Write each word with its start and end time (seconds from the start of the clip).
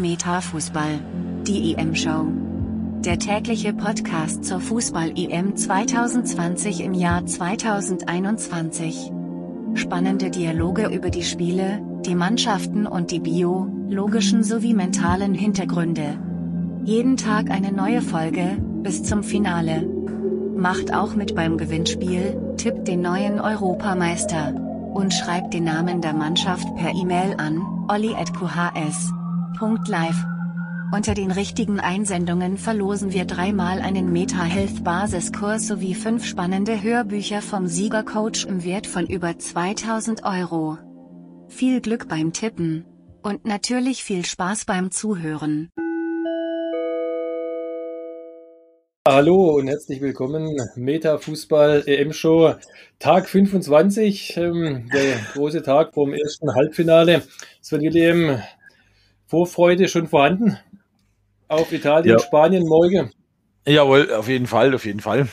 Metafußball. 0.00 0.98
Die 1.46 1.74
EM-Show. 1.74 2.26
Der 3.04 3.18
tägliche 3.18 3.72
Podcast 3.72 4.44
zur 4.44 4.60
Fußball-EM 4.60 5.56
2020 5.56 6.82
im 6.82 6.94
Jahr 6.94 7.26
2021. 7.26 9.12
Spannende 9.74 10.30
Dialoge 10.30 10.88
über 10.88 11.10
die 11.10 11.22
Spiele, 11.22 11.80
die 12.04 12.14
Mannschaften 12.14 12.86
und 12.86 13.10
die 13.10 13.20
biologischen 13.20 14.42
sowie 14.42 14.74
mentalen 14.74 15.34
Hintergründe. 15.34 16.18
Jeden 16.84 17.16
Tag 17.16 17.50
eine 17.50 17.72
neue 17.72 18.00
Folge, 18.00 18.56
bis 18.82 19.02
zum 19.02 19.22
Finale. 19.22 19.86
Macht 20.56 20.94
auch 20.94 21.14
mit 21.14 21.34
beim 21.34 21.58
Gewinnspiel, 21.58 22.54
tippt 22.56 22.88
den 22.88 23.02
neuen 23.02 23.38
Europameister. 23.38 24.54
Und 24.94 25.14
schreibt 25.14 25.54
den 25.54 25.64
Namen 25.64 26.00
der 26.00 26.14
Mannschaft 26.14 26.74
per 26.76 26.92
E-Mail 26.92 27.36
an, 27.38 27.62
olli.qhs.live. 29.58 30.26
Unter 30.92 31.14
den 31.14 31.30
richtigen 31.30 31.78
Einsendungen 31.78 32.58
verlosen 32.58 33.12
wir 33.12 33.24
dreimal 33.24 33.80
einen 33.80 34.12
Meta 34.12 34.42
Health 34.42 34.82
Basiskurs 34.82 35.68
sowie 35.68 35.94
fünf 35.94 36.24
spannende 36.24 36.82
Hörbücher 36.82 37.42
vom 37.42 37.66
Siegercoach 37.66 38.46
im 38.48 38.64
Wert 38.64 38.86
von 38.86 39.06
über 39.06 39.38
2000 39.38 40.24
Euro. 40.24 40.78
Viel 41.48 41.80
Glück 41.80 42.08
beim 42.08 42.32
Tippen. 42.32 42.86
Und 43.22 43.44
natürlich 43.44 44.02
viel 44.02 44.24
Spaß 44.24 44.64
beim 44.64 44.90
Zuhören. 44.90 45.70
Hallo 49.06 49.56
und 49.56 49.68
herzlich 49.68 50.00
willkommen. 50.00 50.56
Meta 50.76 51.18
Fußball 51.18 51.84
EM 51.86 52.12
Show 52.12 52.54
Tag 52.98 53.28
25, 53.28 54.36
ähm, 54.36 54.88
der 54.92 55.16
große 55.34 55.62
Tag 55.62 55.94
vom 55.94 56.12
ersten 56.12 56.54
Halbfinale. 56.54 57.22
Sven 57.60 57.80
William, 57.80 58.40
Vorfreude 59.30 59.86
schon 59.86 60.08
vorhanden 60.08 60.58
auf 61.46 61.70
Italien, 61.72 62.18
ja. 62.18 62.24
Spanien 62.24 62.66
morgen? 62.66 63.12
Jawohl, 63.64 64.12
auf 64.12 64.26
jeden 64.26 64.48
Fall, 64.48 64.74
auf 64.74 64.84
jeden 64.84 64.98
Fall. 64.98 65.28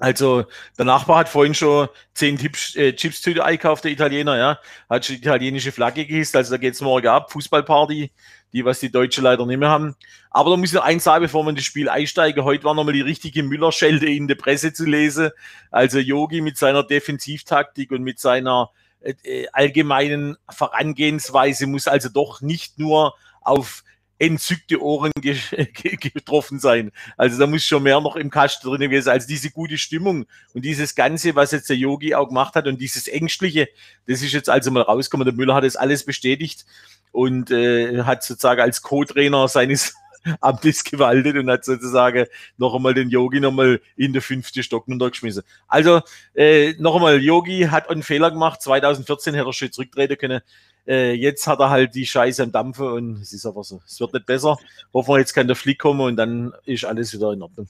Also 0.00 0.44
der 0.76 0.86
Nachbar 0.86 1.18
hat 1.18 1.28
vorhin 1.28 1.54
schon 1.54 1.88
zehn 2.14 2.36
Chips, 2.36 2.74
äh, 2.74 2.92
Chips-Tüte 2.92 3.44
eingekauft, 3.44 3.84
der 3.84 3.92
Italiener, 3.92 4.36
ja. 4.36 4.58
Hat 4.90 5.06
schon 5.06 5.14
die 5.14 5.22
italienische 5.22 5.70
Flagge 5.70 6.04
gehisst, 6.04 6.34
also 6.34 6.50
da 6.50 6.56
geht 6.56 6.74
es 6.74 6.80
morgen 6.80 7.06
ab, 7.06 7.30
Fußballparty, 7.30 8.10
die 8.52 8.64
was 8.64 8.80
die 8.80 8.90
Deutsche 8.90 9.20
leider 9.20 9.46
nicht 9.46 9.58
mehr 9.58 9.68
haben. 9.68 9.94
Aber 10.32 10.50
da 10.50 10.56
muss 10.56 10.70
ich 10.70 10.74
noch 10.74 10.82
eins 10.82 11.04
sagen, 11.04 11.22
bevor 11.22 11.44
wir 11.44 11.50
in 11.50 11.56
das 11.56 11.64
Spiel 11.64 11.88
einsteigen. 11.88 12.42
Heute 12.42 12.64
war 12.64 12.74
nochmal 12.74 12.94
die 12.94 13.02
richtige 13.02 13.44
Müller-Schelte 13.44 14.06
in 14.06 14.26
der 14.26 14.34
Presse 14.34 14.72
zu 14.72 14.84
lesen. 14.84 15.30
Also 15.70 16.00
Yogi 16.00 16.40
mit 16.40 16.58
seiner 16.58 16.82
Defensivtaktik 16.82 17.92
und 17.92 18.02
mit 18.02 18.18
seiner 18.18 18.70
äh, 19.02 19.46
allgemeinen 19.52 20.36
Vorangehensweise 20.50 21.66
muss 21.66 21.88
also 21.88 22.08
doch 22.08 22.40
nicht 22.40 22.78
nur 22.78 23.14
auf 23.40 23.84
entzückte 24.22 24.80
Ohren 24.80 25.10
getroffen 25.20 26.60
sein. 26.60 26.92
Also 27.16 27.40
da 27.40 27.46
muss 27.48 27.64
schon 27.64 27.82
mehr 27.82 28.00
noch 28.00 28.14
im 28.14 28.30
Kasten 28.30 28.68
drin 28.68 28.80
gewesen 28.80 29.08
als 29.08 29.26
diese 29.26 29.50
gute 29.50 29.76
Stimmung 29.78 30.26
und 30.54 30.64
dieses 30.64 30.94
Ganze, 30.94 31.34
was 31.34 31.50
jetzt 31.50 31.68
der 31.68 31.76
Yogi 31.76 32.14
auch 32.14 32.28
gemacht 32.28 32.54
hat 32.54 32.68
und 32.68 32.80
dieses 32.80 33.08
Ängstliche, 33.08 33.68
das 34.06 34.22
ist 34.22 34.32
jetzt 34.32 34.48
also 34.48 34.70
mal 34.70 34.82
rausgekommen. 34.82 35.24
Der 35.24 35.34
Müller 35.34 35.56
hat 35.56 35.64
das 35.64 35.74
alles 35.74 36.04
bestätigt 36.04 36.64
und 37.10 37.50
äh, 37.50 38.04
hat 38.04 38.22
sozusagen 38.22 38.60
als 38.60 38.82
Co-Trainer 38.82 39.48
seines 39.48 39.94
Amtes 40.40 40.84
gewaltet 40.84 41.36
und 41.36 41.50
hat 41.50 41.64
sozusagen 41.64 42.26
noch 42.56 42.74
einmal 42.74 42.94
den 42.94 43.10
Yogi 43.10 43.40
noch 43.40 43.52
mal 43.52 43.80
in 43.96 44.12
der 44.12 44.22
fünfte 44.22 44.62
Stock 44.62 44.86
runtergeschmissen. 44.88 45.42
Also 45.68 46.00
äh, 46.34 46.74
noch 46.78 46.96
einmal, 46.96 47.20
Yogi 47.20 47.68
hat 47.70 47.90
einen 47.90 48.02
Fehler 48.02 48.30
gemacht. 48.30 48.62
2014 48.62 49.34
hätte 49.34 49.48
er 49.48 49.52
schon 49.52 49.72
zurücktreten 49.72 50.16
können. 50.16 50.40
Äh, 50.86 51.12
jetzt 51.12 51.46
hat 51.46 51.60
er 51.60 51.70
halt 51.70 51.94
die 51.94 52.06
Scheiße 52.06 52.42
am 52.42 52.52
Dampfen 52.52 52.86
und 52.86 53.22
es 53.22 53.32
ist 53.32 53.46
aber 53.46 53.62
so. 53.62 53.80
Es 53.86 54.00
wird 54.00 54.14
nicht 54.14 54.26
besser. 54.26 54.56
Hoffen 54.92 55.14
wir, 55.14 55.18
jetzt 55.18 55.32
kann 55.32 55.46
der 55.46 55.56
Flick 55.56 55.78
kommen 55.78 56.00
und 56.00 56.16
dann 56.16 56.52
ist 56.64 56.84
alles 56.84 57.12
wieder 57.12 57.32
in 57.32 57.42
Ordnung. 57.42 57.68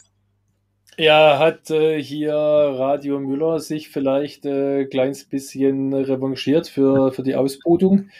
Ja, 0.98 1.38
hat 1.38 1.70
äh, 1.70 2.02
hier 2.02 2.34
Radio 2.34 3.18
Müller 3.18 3.60
sich 3.60 3.88
vielleicht 3.88 4.44
ein 4.44 4.80
äh, 4.80 4.84
kleines 4.84 5.24
bisschen 5.24 5.94
revanchiert 5.94 6.68
für, 6.68 7.12
für 7.12 7.22
die 7.22 7.34
Ausbootung? 7.34 8.10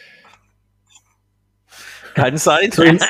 Kann 2.15 2.38
sein. 2.38 2.71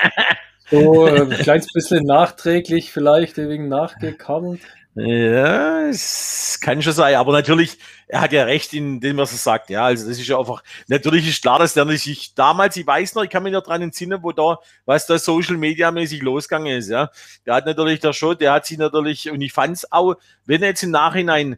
so 0.72 1.04
ein 1.04 1.30
kleines 1.30 1.72
bisschen 1.72 2.04
nachträglich 2.04 2.92
vielleicht 2.92 3.36
wegen 3.36 3.68
nachgekammelt. 3.68 4.60
Ja, 4.94 5.88
es 5.88 6.58
kann 6.60 6.82
schon 6.82 6.92
sein, 6.92 7.14
aber 7.14 7.32
natürlich, 7.32 7.78
er 8.08 8.20
hat 8.20 8.32
ja 8.32 8.44
recht 8.44 8.74
in 8.74 9.00
dem, 9.00 9.16
was 9.16 9.32
er 9.32 9.38
sagt. 9.38 9.70
Ja, 9.70 9.86
also 9.86 10.06
das 10.06 10.18
ist 10.18 10.26
ja 10.26 10.38
einfach, 10.38 10.62
natürlich 10.86 11.26
ist 11.26 11.40
klar, 11.40 11.58
dass 11.58 11.72
der 11.72 11.86
sich 11.96 12.34
damals, 12.34 12.76
ich 12.76 12.86
weiß 12.86 13.14
noch, 13.14 13.22
ich 13.22 13.30
kann 13.30 13.42
mich 13.42 13.54
noch 13.54 13.62
dran 13.62 13.80
entsinnen, 13.80 14.22
wo 14.22 14.32
da, 14.32 14.58
was 14.84 15.06
da 15.06 15.18
Social 15.18 15.56
Media 15.56 15.90
mäßig 15.90 16.20
losgegangen 16.20 16.76
ist, 16.76 16.90
ja. 16.90 17.10
Der 17.46 17.54
hat 17.54 17.64
natürlich 17.64 18.00
da 18.00 18.12
schon, 18.12 18.36
der 18.36 18.52
hat 18.52 18.66
sich 18.66 18.76
natürlich, 18.76 19.30
und 19.30 19.40
ich 19.40 19.54
fand 19.54 19.78
es 19.78 19.90
auch, 19.90 20.16
wenn 20.44 20.60
er 20.60 20.68
jetzt 20.68 20.82
im 20.82 20.90
Nachhinein, 20.90 21.56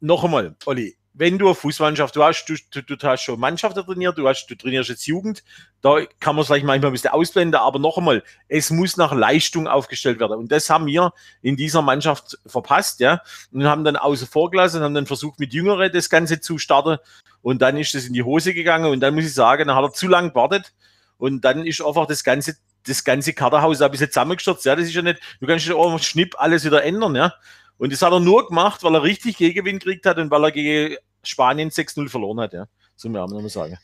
noch 0.00 0.24
einmal, 0.24 0.56
Olli, 0.66 0.96
wenn 1.14 1.38
du 1.38 1.46
eine 1.46 1.54
Fußmannschaft, 1.54 2.16
du 2.16 2.24
hast, 2.24 2.46
du, 2.46 2.54
du, 2.70 2.96
du 2.96 3.06
hast 3.06 3.22
schon 3.22 3.38
Mannschaften 3.38 3.84
trainiert, 3.84 4.16
du 4.16 4.26
hast, 4.26 4.46
du 4.46 4.54
trainierst 4.54 4.88
jetzt 4.88 5.06
Jugend, 5.06 5.44
da 5.82 5.98
kann 6.20 6.34
man 6.34 6.42
es 6.42 6.46
vielleicht 6.46 6.64
manchmal 6.64 6.90
ein 6.90 6.92
bisschen 6.92 7.10
ausblenden, 7.10 7.60
aber 7.60 7.78
noch 7.78 7.98
einmal, 7.98 8.22
es 8.48 8.70
muss 8.70 8.96
nach 8.96 9.12
Leistung 9.12 9.68
aufgestellt 9.68 10.20
werden. 10.20 10.38
Und 10.38 10.50
das 10.50 10.70
haben 10.70 10.86
wir 10.86 11.12
in 11.42 11.56
dieser 11.56 11.82
Mannschaft 11.82 12.38
verpasst, 12.46 13.00
ja. 13.00 13.20
Und 13.50 13.64
haben 13.64 13.84
dann 13.84 13.96
außen 13.96 14.26
vor 14.26 14.50
gelassen, 14.50 14.82
haben 14.82 14.94
dann 14.94 15.06
versucht, 15.06 15.38
mit 15.38 15.52
Jüngere 15.52 15.90
das 15.90 16.08
Ganze 16.08 16.40
zu 16.40 16.56
starten. 16.58 16.96
Und 17.42 17.60
dann 17.60 17.76
ist 17.76 17.94
es 17.94 18.06
in 18.06 18.14
die 18.14 18.22
Hose 18.22 18.54
gegangen. 18.54 18.86
Und 18.86 19.00
dann 19.00 19.14
muss 19.14 19.24
ich 19.24 19.34
sagen, 19.34 19.68
dann 19.68 19.76
hat 19.76 19.84
er 19.84 19.92
zu 19.92 20.08
lang 20.08 20.30
gewartet. 20.30 20.72
Und 21.18 21.44
dann 21.44 21.66
ist 21.66 21.84
einfach 21.84 22.06
das 22.06 22.24
ganze, 22.24 22.56
das 22.86 23.04
ganze 23.04 23.34
Kaderhaus 23.34 23.82
ein 23.82 23.90
bisschen 23.90 24.08
zusammengestürzt. 24.08 24.64
Ja, 24.64 24.76
das 24.76 24.86
ist 24.86 24.94
ja 24.94 25.02
nicht, 25.02 25.20
du 25.40 25.46
kannst 25.46 25.66
ja 25.66 25.74
auch 25.74 25.98
Schnipp 25.98 26.36
alles 26.38 26.64
wieder 26.64 26.82
ändern, 26.82 27.14
ja. 27.14 27.34
Und 27.82 27.92
das 27.92 28.00
hat 28.00 28.12
er 28.12 28.20
nur 28.20 28.46
gemacht, 28.46 28.84
weil 28.84 28.94
er 28.94 29.02
richtig 29.02 29.38
Gegenwind 29.38 29.82
gekriegt 29.82 30.06
hat 30.06 30.16
und 30.18 30.30
weil 30.30 30.44
er 30.44 30.52
gegen 30.52 30.96
Spanien 31.24 31.70
6-0 31.70 32.08
verloren 32.08 32.38
hat, 32.38 32.52
ja. 32.52 32.66
So 32.94 33.08
muss 33.08 33.32
man 33.32 33.48
sagen. 33.48 33.76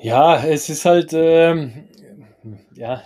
Ja, 0.00 0.44
es 0.44 0.68
ist 0.68 0.84
halt, 0.84 1.12
ähm, 1.12 1.84
ja, 2.74 3.04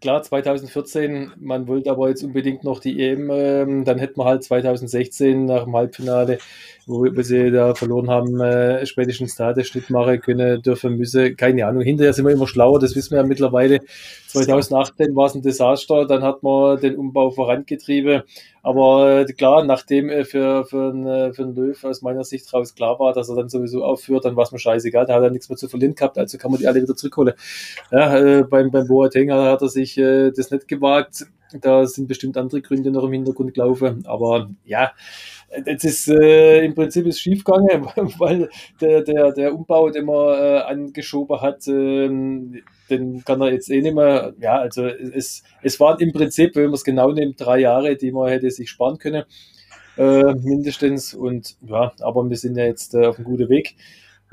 klar, 0.00 0.24
2014, 0.24 1.34
man 1.38 1.68
wollte 1.68 1.88
aber 1.88 2.08
jetzt 2.08 2.24
unbedingt 2.24 2.64
noch 2.64 2.80
die 2.80 3.00
EM, 3.00 3.30
ähm, 3.30 3.84
dann 3.84 4.00
hätten 4.00 4.18
wir 4.18 4.24
halt 4.24 4.42
2016 4.42 5.44
nach 5.44 5.62
dem 5.62 5.76
Halbfinale, 5.76 6.38
wo, 6.86 7.04
wo 7.04 7.22
sie 7.22 7.52
da 7.52 7.76
verloren 7.76 8.10
haben, 8.10 8.40
äh, 8.40 8.84
spätestens 8.86 9.36
da 9.36 9.52
den 9.52 9.64
Schnitt 9.64 9.88
machen 9.88 10.20
können, 10.20 10.62
dürfen, 10.62 10.96
müssen, 10.96 11.36
keine 11.36 11.64
Ahnung. 11.64 11.82
Hinterher 11.82 12.12
sind 12.12 12.26
wir 12.26 12.32
immer 12.32 12.48
schlauer, 12.48 12.80
das 12.80 12.96
wissen 12.96 13.12
wir 13.12 13.18
ja 13.18 13.26
mittlerweile. 13.26 13.82
2018 14.42 15.14
war 15.14 15.26
es 15.26 15.34
ein 15.34 15.42
Desaster, 15.42 16.06
dann 16.06 16.22
hat 16.22 16.42
man 16.42 16.80
den 16.80 16.96
Umbau 16.96 17.30
vorangetrieben. 17.30 18.22
Aber 18.62 19.20
äh, 19.20 19.24
klar, 19.32 19.64
nachdem 19.64 20.08
äh, 20.08 20.24
für, 20.24 20.64
für, 20.64 20.90
einen, 20.90 21.06
äh, 21.06 21.32
für 21.32 21.42
einen 21.42 21.54
Löw 21.54 21.84
aus 21.84 22.02
meiner 22.02 22.24
Sicht 22.24 22.52
raus 22.52 22.74
klar 22.74 22.98
war, 22.98 23.12
dass 23.12 23.28
er 23.28 23.36
dann 23.36 23.48
sowieso 23.48 23.84
aufführt, 23.84 24.24
dann 24.24 24.36
war 24.36 24.44
es 24.44 24.52
mir 24.52 24.58
scheißegal, 24.58 25.06
da 25.06 25.14
hat 25.14 25.22
er 25.22 25.30
nichts 25.30 25.48
mehr 25.48 25.56
zu 25.56 25.68
verlieren 25.68 25.94
gehabt, 25.94 26.18
also 26.18 26.38
kann 26.38 26.50
man 26.50 26.60
die 26.60 26.66
alle 26.66 26.82
wieder 26.82 26.96
zurückholen. 26.96 27.34
Ja, 27.90 28.16
äh, 28.18 28.42
beim, 28.44 28.70
beim 28.70 28.88
Boateng 28.88 29.30
hat 29.32 29.62
er 29.62 29.68
sich 29.68 29.98
äh, 29.98 30.30
das 30.30 30.50
nicht 30.50 30.66
gewagt. 30.68 31.26
Da 31.60 31.86
sind 31.86 32.08
bestimmt 32.08 32.36
andere 32.36 32.62
Gründe 32.62 32.90
noch 32.90 33.04
im 33.04 33.12
Hintergrund 33.12 33.54
gelaufen. 33.54 34.04
Aber 34.06 34.50
ja, 34.64 34.92
das 35.64 35.84
ist 35.84 36.08
äh, 36.08 36.64
im 36.64 36.74
Prinzip 36.74 37.06
ist 37.06 37.20
schiefgegangen, 37.20 37.86
weil 38.18 38.48
der, 38.80 39.02
der, 39.02 39.32
der 39.32 39.54
Umbau, 39.54 39.90
den 39.90 40.06
man 40.06 40.38
äh, 40.38 40.58
angeschoben 40.60 41.40
hat, 41.40 41.66
äh, 41.68 42.08
den 42.90 43.24
kann 43.24 43.40
er 43.40 43.52
jetzt 43.52 43.70
eh 43.70 43.80
nicht 43.80 43.94
mehr. 43.94 44.34
Ja, 44.40 44.58
also 44.58 44.86
es, 44.86 45.42
es 45.62 45.80
waren 45.80 46.00
im 46.00 46.12
Prinzip, 46.12 46.54
wenn 46.56 46.64
man 46.64 46.74
es 46.74 46.84
genau 46.84 47.12
nimmt, 47.12 47.40
drei 47.40 47.60
Jahre, 47.60 47.96
die 47.96 48.12
man 48.12 48.28
hätte 48.28 48.50
sich 48.50 48.70
sparen 48.70 48.98
können, 48.98 49.24
äh, 49.96 50.34
mindestens. 50.34 51.14
Und 51.14 51.56
ja, 51.62 51.92
aber 52.00 52.28
wir 52.28 52.36
sind 52.36 52.56
ja 52.56 52.64
jetzt 52.64 52.94
äh, 52.94 53.06
auf 53.06 53.16
einem 53.16 53.26
guten 53.26 53.48
Weg. 53.48 53.74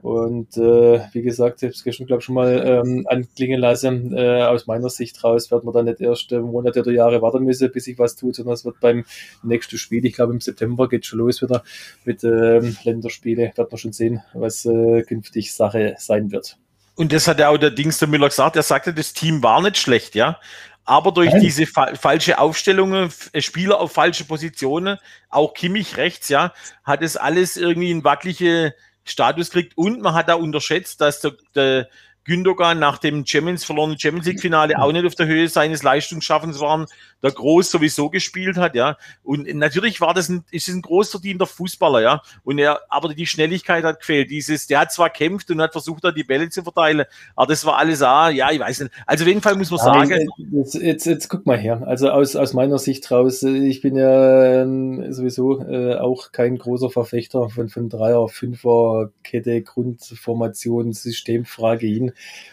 Und 0.02 0.58
äh, 0.58 1.02
wie 1.14 1.22
gesagt, 1.22 1.62
ich 1.62 1.68
habe 1.68 1.74
es 1.74 1.84
gestern, 1.84 2.08
glaube 2.08 2.22
ich, 2.22 2.26
schon 2.26 2.34
mal 2.34 2.64
ähm, 2.66 3.06
anklingen 3.08 3.60
lassen. 3.60 4.18
Äh, 4.18 4.44
aus 4.44 4.66
meiner 4.66 4.90
Sicht 4.90 5.24
raus 5.24 5.52
wird 5.52 5.64
man 5.64 5.76
dann 5.76 5.86
nicht 5.86 6.02
erst 6.02 6.32
äh, 6.32 6.40
Monate 6.40 6.82
oder 6.82 6.92
Jahre 6.92 7.22
warten 7.22 7.44
müssen, 7.44 7.72
bis 7.72 7.84
sich 7.84 8.00
was 8.00 8.16
tut, 8.16 8.36
sondern 8.36 8.56
es 8.56 8.66
wird 8.66 8.80
beim 8.80 9.06
nächsten 9.44 9.78
Spiel, 9.78 10.04
ich 10.06 10.14
glaube 10.14 10.34
im 10.34 10.42
September 10.42 10.90
geht 10.90 11.06
schon 11.06 11.20
los 11.20 11.44
wieder 11.44 11.64
mit 12.04 12.24
ähm, 12.24 12.76
Länderspiele, 12.84 13.54
wird 13.56 13.72
man 13.72 13.78
schon 13.78 13.94
sehen, 13.94 14.24
was 14.34 14.66
äh, 14.66 15.04
künftig 15.04 15.54
Sache 15.54 15.94
sein 16.00 16.32
wird. 16.32 16.58
Und 16.96 17.14
das 17.14 17.28
hat 17.28 17.40
ja 17.40 17.50
auch 17.50 17.58
der 17.58 17.72
Dings 17.72 18.00
der 18.00 18.08
Müller 18.08 18.30
gesagt, 18.30 18.56
er 18.56 18.64
sagte, 18.64 18.96
das 18.96 19.14
Team 19.14 19.44
war 19.44 19.62
nicht 19.62 19.78
schlecht, 19.78 20.16
ja. 20.16 20.40
Aber 20.84 21.12
durch 21.12 21.32
Nein. 21.32 21.42
diese 21.42 21.68
fa 21.68 21.94
falsche 21.94 22.40
Aufstellungen, 22.40 23.12
äh, 23.34 23.42
Spieler 23.42 23.80
auf 23.80 23.92
falsche 23.92 24.26
Positionen, 24.26 24.98
auch 25.30 25.54
Kimmich 25.54 25.98
rechts, 25.98 26.30
ja, 26.30 26.54
hat 26.84 27.04
es 27.04 27.18
alles 27.18 27.56
irgendwie 27.56 27.92
in 27.92 28.04
wackelige 28.04 28.74
Status 29.04 29.50
kriegt 29.50 29.78
und 29.78 30.02
man 30.02 30.14
hat 30.14 30.30
da 30.30 30.36
unterschätzt, 30.36 31.02
dass 31.02 31.22
der, 31.22 31.34
der, 31.56 31.90
Gündogan 32.24 32.78
nach 32.78 33.00
dem 33.00 33.26
Champions 33.26 33.64
verlorenen 33.64 33.98
Champions 33.98 34.28
League 34.28 34.42
Finale 34.42 34.80
auch 34.80 34.92
nicht 34.92 35.06
auf 35.06 35.16
der 35.16 35.26
Höhe 35.26 35.48
seines 35.48 35.82
Leistungsschaffens 35.82 36.60
waren, 36.60 36.86
der 37.24 37.32
Groß 37.32 37.72
sowieso 37.72 38.10
gespielt 38.10 38.58
hat, 38.58 38.76
ja. 38.76 38.98
Und 39.24 39.52
natürlich 39.56 40.02
war 40.02 40.14
das 40.14 40.30
ein, 40.30 40.44
ist 40.52 40.68
ein 40.68 40.82
großverdienter 40.82 41.48
Fußballer, 41.48 42.02
ja. 42.02 42.22
Und 42.44 42.60
er, 42.60 42.82
aber 42.90 43.14
die 43.14 43.26
Schnelligkeit 43.26 43.84
hat 43.84 44.00
gefehlt. 44.00 44.30
Dieses, 44.30 44.68
der 44.68 44.82
hat 44.82 44.92
zwar 44.92 45.10
kämpft 45.10 45.50
und 45.50 45.62
hat 45.62 45.72
versucht, 45.72 46.04
da 46.04 46.12
die 46.12 46.24
Bälle 46.24 46.50
zu 46.50 46.62
verteilen, 46.62 47.06
aber 47.36 47.48
das 47.48 47.66
war 47.66 47.78
alles, 47.78 48.04
ah, 48.04 48.30
ja, 48.30 48.52
ich 48.52 48.60
weiß 48.60 48.82
nicht. 48.82 48.94
Also 49.08 49.24
auf 49.24 49.28
jeden 49.28 49.42
Fall 49.42 49.56
muss 49.56 49.72
man 49.72 49.80
ja, 49.80 49.86
sagen. 49.86 50.28
Jetzt, 50.52 50.76
jetzt, 50.76 51.06
jetzt 51.06 51.28
guck 51.28 51.48
mal 51.48 51.58
her. 51.58 51.82
Also 51.88 52.10
aus, 52.10 52.36
aus 52.36 52.54
meiner 52.54 52.78
Sicht 52.78 53.10
raus, 53.10 53.42
ich 53.42 53.82
bin 53.82 53.96
ja 53.96 54.64
äh, 54.64 55.12
sowieso 55.12 55.62
äh, 55.64 55.96
auch 55.96 56.32
kein 56.32 56.58
großer 56.58 56.92
Verfechter 56.92 57.50
von, 57.50 57.70
von 57.70 57.90
Dreier, 57.90 58.28
Fünfer, 58.30 59.10
Kette, 59.24 59.62
Grundformation, 59.64 60.94
Systemfrage 60.94 61.88
hin 61.88 62.11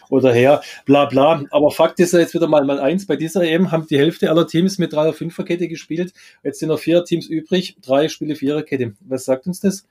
oder 0.09 0.33
her, 0.33 0.61
bla 0.85 1.05
bla. 1.05 1.43
Aber 1.51 1.71
Fakt 1.71 1.99
ist 1.99 2.13
ja 2.13 2.19
jetzt 2.19 2.33
wieder 2.33 2.47
mal, 2.47 2.63
mal 2.65 2.79
eins, 2.79 3.05
bei 3.07 3.15
dieser 3.15 3.43
EM 3.43 3.71
haben 3.71 3.87
die 3.87 3.97
Hälfte 3.97 4.29
aller 4.29 4.47
Teams 4.47 4.77
mit 4.77 4.93
Dreier, 4.93 5.13
Fünferkette 5.13 5.67
gespielt. 5.67 6.13
Jetzt 6.43 6.59
sind 6.59 6.69
noch 6.69 6.79
vier 6.79 7.03
Teams 7.03 7.27
übrig, 7.27 7.77
drei 7.81 8.09
Spiele 8.09 8.35
Viererkette. 8.35 8.93
Was 9.01 9.25
sagt 9.25 9.47
uns 9.47 9.59
das? 9.59 9.85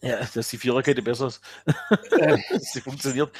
Ja, 0.00 0.20
dass 0.32 0.48
die 0.48 0.58
Viererkette 0.58 1.02
besser 1.02 1.26
ist. 1.26 1.40
Äh. 2.18 2.38
sie 2.60 2.80
funktioniert. 2.80 3.30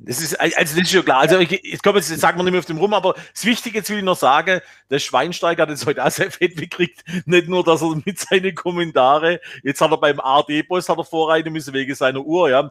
Das 0.00 0.20
ist, 0.20 0.38
also 0.38 0.54
das 0.56 0.72
ist 0.74 0.90
schon 0.90 1.04
klar. 1.04 1.20
Also 1.20 1.38
ich, 1.38 1.52
ich 1.64 1.82
glaube, 1.82 1.98
jetzt 1.98 2.08
sagen 2.08 2.38
wir 2.38 2.44
nicht 2.44 2.52
mehr 2.52 2.60
auf 2.60 2.66
dem 2.66 2.78
rum, 2.78 2.94
aber 2.94 3.14
das 3.34 3.44
Wichtige 3.44 3.78
jetzt 3.78 3.90
will 3.90 3.98
ich 3.98 4.04
noch 4.04 4.16
sagen, 4.16 4.60
der 4.90 4.98
Schweinsteiger 5.00 5.62
hat 5.62 5.70
jetzt 5.70 5.86
heute 5.86 6.04
auch 6.04 6.10
sehr 6.10 6.30
fett 6.30 6.56
gekriegt. 6.56 7.02
Nicht 7.26 7.48
nur, 7.48 7.64
dass 7.64 7.82
er 7.82 8.00
mit 8.04 8.18
seinen 8.18 8.54
Kommentare, 8.54 9.40
jetzt 9.64 9.80
hat 9.80 9.90
er 9.90 9.98
beim 9.98 10.20
AD-Boss 10.20 10.88
hat 10.88 10.98
er 10.98 11.04
vorreiten 11.04 11.52
müssen 11.52 11.74
wegen 11.74 11.94
seiner 11.94 12.20
Uhr, 12.20 12.48
ja. 12.48 12.70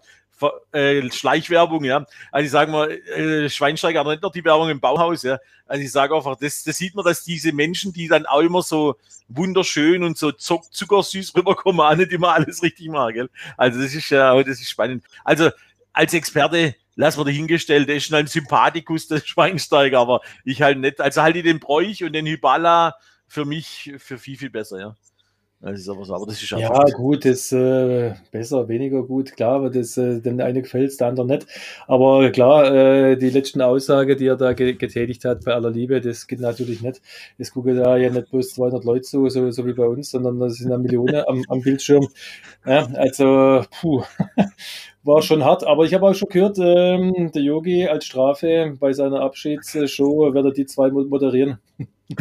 Äh, 0.72 1.12
Schleichwerbung, 1.12 1.84
ja. 1.84 2.06
Also 2.32 2.46
ich 2.46 2.52
sage 2.52 2.72
mal, 2.72 2.92
äh, 2.92 3.50
Schweinsteiger 3.50 4.02
hat 4.02 4.08
nicht 4.08 4.22
noch 4.22 4.32
die 4.32 4.46
Werbung 4.46 4.70
im 4.70 4.80
Bauhaus, 4.80 5.24
ja. 5.24 5.38
Also 5.66 5.84
ich 5.84 5.92
sage 5.92 6.16
einfach, 6.16 6.38
das, 6.40 6.64
das 6.64 6.78
sieht 6.78 6.96
man, 6.96 7.04
dass 7.04 7.26
diese 7.26 7.52
Menschen, 7.52 7.92
die 7.92 8.08
dann 8.08 8.26
auch 8.26 8.40
immer 8.40 8.62
so 8.62 8.96
wunderschön 9.28 10.04
und 10.04 10.18
so 10.18 10.32
zuckersüß 10.32 11.36
rüberkommen, 11.36 11.82
auch 11.82 11.96
nicht 11.96 12.14
immer 12.14 12.34
alles 12.34 12.64
richtig 12.64 12.88
machen, 12.88 13.14
gell. 13.14 13.30
Also 13.58 13.82
das 13.82 13.94
ist 13.94 14.10
ja, 14.12 14.42
das 14.44 14.62
ist 14.62 14.70
spannend. 14.70 15.04
Also 15.26 15.50
als 15.92 16.14
Experte 16.14 16.76
lassen 16.98 17.20
wir 17.20 17.26
dahingestellt, 17.26 17.88
der 17.88 17.96
ist 17.96 18.08
schon 18.08 18.18
ein 18.18 18.28
Sympathikus, 18.28 19.08
der 19.08 19.20
Schweinsteiger, 19.20 20.00
aber 20.00 20.22
ich 20.44 20.62
halt 20.62 20.80
nicht. 20.80 21.00
Also 21.00 21.22
halte 21.22 21.40
ich 21.40 21.46
den 21.46 21.60
Bräuch 21.60 22.04
und 22.04 22.14
den 22.14 22.26
Hyballa 22.26 22.96
für 23.28 23.46
mich 23.46 23.94
für 23.98 24.18
viel, 24.18 24.38
viel 24.38 24.50
besser, 24.50 24.80
ja. 24.80 24.96
Das 25.60 25.80
ist 25.80 25.90
aber 25.90 26.06
so, 26.06 26.14
aber 26.14 26.28
das 26.28 26.42
ist 26.42 26.52
ja 26.52 26.84
gut, 26.94 27.26
das 27.26 27.52
äh, 27.52 28.14
besser, 28.32 28.68
weniger 28.68 29.02
gut, 29.02 29.36
klar, 29.36 29.56
aber 29.56 29.72
das, 29.72 29.98
äh, 29.98 30.22
dem 30.22 30.40
eine 30.40 30.62
gefällt 30.62 30.92
es, 30.92 30.98
der 30.98 31.08
andere 31.08 31.26
nicht. 31.26 31.48
Aber 31.88 32.30
klar, 32.30 32.72
äh, 32.72 33.18
die 33.18 33.32
letzten 33.32 33.64
Aussage, 33.64 34.16
die 34.16 34.28
er 34.28 34.36
da 34.36 34.54
ge 34.54 34.74
getätigt 34.74 35.26
hat, 35.26 35.46
bei 35.46 35.56
aller 35.56 35.72
Liebe, 35.72 36.00
das 36.00 36.28
geht 36.28 36.42
natürlich 36.42 36.82
nicht. 36.82 37.02
Es 37.40 37.52
gucken 37.52 37.76
da 37.76 37.98
ja 37.98 38.12
nicht 38.12 38.30
bloß 38.30 38.54
200 38.54 38.86
Leute 38.86 39.02
zu, 39.02 39.28
so, 39.30 39.50
so 39.50 39.66
wie 39.66 39.74
bei 39.74 39.88
uns, 39.88 40.12
sondern 40.12 40.40
das 40.40 40.58
sind 40.58 40.70
ja 40.70 40.78
Millionen 40.78 41.24
am, 41.28 41.44
am 41.48 41.62
Bildschirm. 41.62 42.08
Ja, 42.64 42.86
also, 42.94 43.64
puh, 43.82 44.04
war 45.08 45.22
schon 45.22 45.44
hart. 45.44 45.66
Aber 45.66 45.86
ich 45.86 45.94
habe 45.94 46.08
auch 46.08 46.14
schon 46.14 46.30
gehört, 46.30 46.58
ähm, 46.60 47.32
der 47.34 47.42
Yogi 47.42 47.88
als 47.88 48.06
Strafe 48.06 48.76
bei 48.80 48.94
seiner 48.94 49.22
Abschiedsshow 49.22 50.34
wird 50.34 50.46
er 50.46 50.52
die 50.52 50.66
zwei 50.66 50.92
moderieren. 50.92 51.60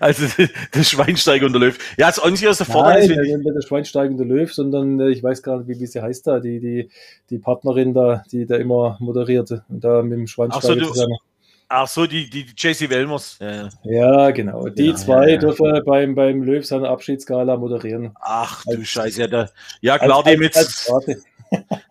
Also 0.00 0.26
der 0.74 0.82
Schweinsteiger 0.82 1.46
und 1.46 1.52
der 1.52 1.60
Löw. 1.60 1.78
Ja, 1.96 2.08
das 2.08 2.18
einzige, 2.18 2.50
was 2.50 2.58
der 2.58 2.66
Vorteil 2.66 3.02
ist. 3.02 3.08
Nein, 3.08 3.40
nicht 3.40 3.54
der 3.54 3.62
Schweinsteiger 3.62 4.10
und 4.10 4.16
der 4.16 4.26
Löw, 4.26 4.52
sondern 4.52 4.98
äh, 4.98 5.10
ich 5.10 5.22
weiß 5.22 5.42
gar 5.42 5.58
nicht, 5.58 5.68
wie, 5.68 5.80
wie 5.80 5.86
sie 5.86 6.02
heißt 6.02 6.26
da, 6.26 6.40
die, 6.40 6.58
die, 6.58 6.90
die 7.30 7.38
Partnerin 7.38 7.94
da, 7.94 8.24
die 8.32 8.46
da 8.46 8.56
immer 8.56 8.96
moderiert 9.00 9.50
und 9.68 9.84
da 9.84 10.02
mit 10.02 10.18
dem 10.18 10.26
Schweinsteiger 10.26 10.82
Ach 10.82 10.86
so, 10.86 10.92
zusammen. 10.92 11.16
Ach 11.68 11.88
so, 11.88 12.06
die, 12.06 12.30
die, 12.30 12.44
die 12.44 12.54
JC 12.56 12.88
Welmers. 12.90 13.38
Ja, 13.40 13.68
ja. 13.82 14.30
genau. 14.30 14.68
Die 14.68 14.86
ja, 14.86 14.94
zwei 14.94 15.30
ja, 15.30 15.36
dürfen 15.36 15.82
beim, 15.84 16.14
beim 16.14 16.42
Löw 16.42 16.64
seine 16.64 16.88
Abschiedsgala 16.88 17.56
moderieren. 17.56 18.14
Ach 18.20 18.62
du 18.64 18.78
als, 18.78 18.88
Scheiße, 18.88 19.22
ja, 19.22 19.26
da, 19.26 19.48
ja 19.80 19.98
klar, 19.98 20.24
als, 20.24 20.26
die 20.26 20.36
mit. 20.36 20.54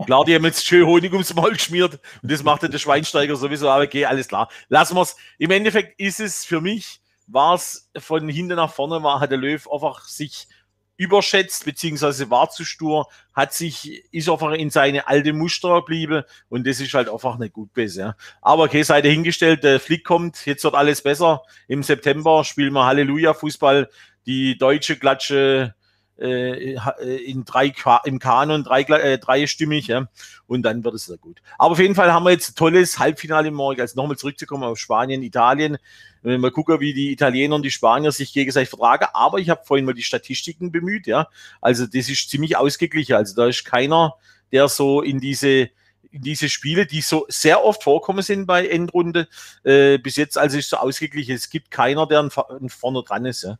Klar, 0.06 0.26
die 0.26 0.36
haben 0.36 0.44
jetzt 0.44 0.66
schön 0.66 0.86
Honig 0.86 1.14
ums 1.14 1.34
Maul 1.34 1.54
geschmiert 1.54 1.98
und 2.22 2.32
das 2.32 2.44
macht 2.44 2.64
der 2.64 2.78
Schweinsteiger 2.78 3.38
sowieso, 3.38 3.70
aber 3.70 3.86
okay, 3.86 4.04
alles 4.06 4.28
klar. 4.28 4.50
Lassen 4.68 4.96
wir 4.96 5.02
es. 5.02 5.16
Im 5.38 5.50
Endeffekt 5.50 5.98
ist 5.98 6.20
es 6.20 6.44
für 6.44 6.60
mich 6.60 7.00
war 7.28 7.56
es 7.56 7.90
von 7.98 8.28
hinten 8.30 8.56
nach 8.56 8.72
vorne, 8.72 9.02
war, 9.02 9.20
hat 9.20 9.32
der 9.32 9.38
Löw 9.38 9.68
einfach 9.72 10.06
sich 10.06 10.48
überschätzt, 10.98 11.66
beziehungsweise 11.66 12.30
war 12.30 12.50
zu 12.50 12.64
stur, 12.64 13.08
hat 13.34 13.54
sich, 13.54 14.04
ist 14.14 14.30
einfach 14.30 14.54
in 14.54 14.70
seine 14.70 15.08
alte 15.08 15.34
Muster 15.34 15.76
geblieben 15.82 16.24
und 16.50 16.66
das 16.66 16.80
ist 16.80 16.94
halt 16.94 17.10
einfach 17.10 17.38
nicht 17.38 17.54
gut 17.54 17.74
besser. 17.74 18.02
Ja. 18.02 18.16
Aber 18.42 18.64
okay, 18.64 18.84
sei 18.84 19.02
dahingestellt, 19.02 19.64
der 19.64 19.80
Flick 19.80 20.06
kommt, 20.06 20.46
jetzt 20.46 20.64
wird 20.64 20.76
alles 20.76 21.02
besser. 21.02 21.42
Im 21.68 21.84
September 21.84 22.44
spielen 22.44 22.74
wir 22.74 22.86
Halleluja 22.86 23.34
Fußball, 23.34 23.90
die 24.26 24.58
deutsche 24.58 24.96
Klatsche 24.96 25.76
äh, 26.18 26.76
äh, 26.76 27.16
in 27.26 27.44
drei 27.44 27.74
im 28.06 28.20
Kanon 28.20 28.64
drei, 28.64 28.84
äh, 28.84 29.18
dreistimmig, 29.18 29.88
ja, 29.88 30.08
und 30.48 30.62
dann 30.62 30.82
wird 30.86 30.96
es 30.96 31.08
sehr 31.08 31.18
gut. 31.18 31.42
Aber 31.58 31.74
auf 31.74 31.80
jeden 31.80 31.94
Fall 31.94 32.14
haben 32.14 32.24
wir 32.24 32.32
jetzt 32.32 32.52
ein 32.52 32.56
tolles 32.56 33.00
Halbfinale 33.00 33.52
morgen. 33.52 33.82
Also 33.82 34.00
nochmal 34.00 34.16
zurückzukommen 34.16 34.64
auf 34.64 34.80
Spanien, 34.80 35.24
Italien. 35.24 35.78
Wenn 36.26 36.42
wir 36.42 36.52
gucken, 36.52 36.80
wie 36.80 36.94
die 36.94 37.12
Italiener 37.12 37.56
und 37.56 37.64
die 37.64 37.72
Spanier 37.72 38.12
sich 38.12 38.34
gegenseitig 38.34 38.70
vertragen. 38.70 39.06
Aber 39.14 39.38
ich 39.38 39.50
habe 39.50 39.62
vorhin 39.64 39.86
mal 39.86 39.94
die 39.94 40.04
Statistiken 40.04 40.72
bemüht, 40.72 41.06
ja. 41.06 41.28
Also 41.62 41.86
das 41.86 42.10
ist 42.10 42.30
ziemlich 42.30 42.58
ausgeglichen. 42.58 43.16
Also 43.16 43.36
da 43.36 43.48
ist 43.48 43.64
keiner, 43.64 44.16
der 44.52 44.68
so 44.68 45.02
in 45.02 45.20
diese 45.20 45.70
diese 46.18 46.48
Spiele, 46.48 46.86
die 46.86 47.02
so 47.02 47.26
sehr 47.28 47.64
oft 47.64 47.84
vorkommen 47.84 48.22
sind 48.22 48.46
bei 48.46 48.66
Endrunde, 48.68 49.28
äh, 49.64 49.98
bis 49.98 50.16
jetzt 50.16 50.38
also 50.38 50.58
ist 50.58 50.70
so 50.70 50.78
ausgeglichen. 50.78 51.36
Es 51.36 51.50
gibt 51.50 51.72
keiner, 51.72 52.08
der 52.08 52.30
vorne 52.30 53.04
dran 53.04 53.26
ist. 53.26 53.44
Ja. 53.44 53.58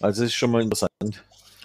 Also 0.00 0.22
das 0.22 0.30
ist 0.30 0.36
schon 0.36 0.52
mal 0.52 0.62
interessant. 0.62 0.90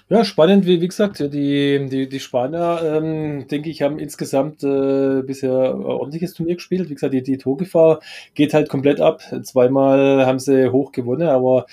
Ja, 0.07 0.23
spannend, 0.23 0.67
wie, 0.67 0.81
wie 0.81 0.87
gesagt, 0.87 1.19
die, 1.19 1.87
die, 1.89 2.07
die 2.07 2.19
Spanier, 2.19 2.79
ähm, 2.83 3.47
denke 3.47 3.71
ich, 3.71 3.81
haben 3.81 3.97
insgesamt 3.97 4.63
äh, 4.63 5.23
bisher 5.23 5.73
ein 5.73 5.83
ordentliches 5.83 6.35
Turnier 6.35 6.55
gespielt. 6.55 6.89
Wie 6.89 6.93
gesagt, 6.93 7.15
die, 7.15 7.23
die 7.23 7.39
Torgefahr 7.39 8.01
geht 8.35 8.53
halt 8.53 8.69
komplett 8.69 9.01
ab. 9.01 9.21
Zweimal 9.43 10.27
haben 10.27 10.37
sie 10.37 10.71
hoch 10.71 10.91
gewonnen, 10.91 11.27
aber 11.27 11.65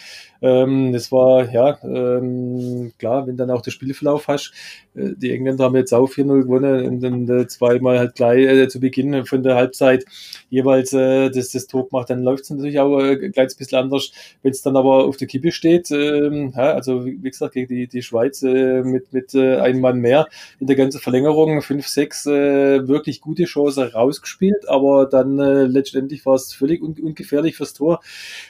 ähm, 0.42 0.92
das 0.92 1.12
war, 1.12 1.50
ja, 1.52 1.78
ähm, 1.84 2.92
klar, 2.98 3.26
wenn 3.26 3.36
dann 3.36 3.50
auch 3.50 3.62
der 3.62 3.70
Spielverlauf 3.70 4.26
hast. 4.26 4.52
Äh, 4.96 5.10
die 5.16 5.32
Engländer 5.32 5.64
haben 5.64 5.76
jetzt 5.76 5.94
auch 5.94 6.10
4-0 6.10 6.42
gewonnen 6.42 6.84
und 6.86 7.00
dann 7.00 7.28
äh, 7.28 7.46
zweimal 7.46 7.98
halt 7.98 8.16
gleich 8.16 8.40
äh, 8.44 8.68
zu 8.68 8.80
Beginn 8.80 9.24
von 9.24 9.44
der 9.44 9.54
Halbzeit 9.54 10.04
jeweils 10.50 10.92
äh, 10.92 11.30
das, 11.30 11.50
das 11.50 11.68
Tor 11.68 11.88
gemacht. 11.88 12.10
Dann 12.10 12.24
läuft 12.24 12.42
es 12.44 12.50
natürlich 12.50 12.80
auch 12.80 12.98
äh, 12.98 13.24
ein 13.24 13.32
kleines 13.32 13.54
bisschen 13.54 13.78
anders. 13.78 14.10
Wenn 14.42 14.50
es 14.50 14.62
dann 14.62 14.76
aber 14.76 15.04
auf 15.04 15.16
der 15.16 15.28
Kippe 15.28 15.52
steht, 15.52 15.92
ähm, 15.92 16.52
ja, 16.56 16.72
also 16.72 17.04
wie 17.06 17.20
gesagt, 17.30 17.54
gegen 17.54 17.68
die, 17.68 17.86
die 17.86 18.02
Schweiz 18.02 18.42
äh, 18.42 18.82
mit, 18.82 19.12
mit 19.12 19.34
äh, 19.34 19.58
einem 19.58 19.80
Mann 19.80 20.00
mehr 20.00 20.26
in 20.58 20.66
der 20.66 20.76
ganzen 20.76 21.00
Verlängerung, 21.00 21.60
5-6, 21.60 22.30
äh, 22.30 22.88
wirklich 22.88 23.20
gute 23.20 23.44
Chance 23.44 23.92
rausgespielt, 23.92 24.68
aber 24.68 25.06
dann 25.06 25.38
äh, 25.38 25.64
letztendlich 25.64 26.26
war 26.26 26.34
es 26.34 26.52
völlig 26.52 26.82
un 26.82 26.96
ungefährlich 27.00 27.56
fürs 27.56 27.74
Tor. 27.74 28.00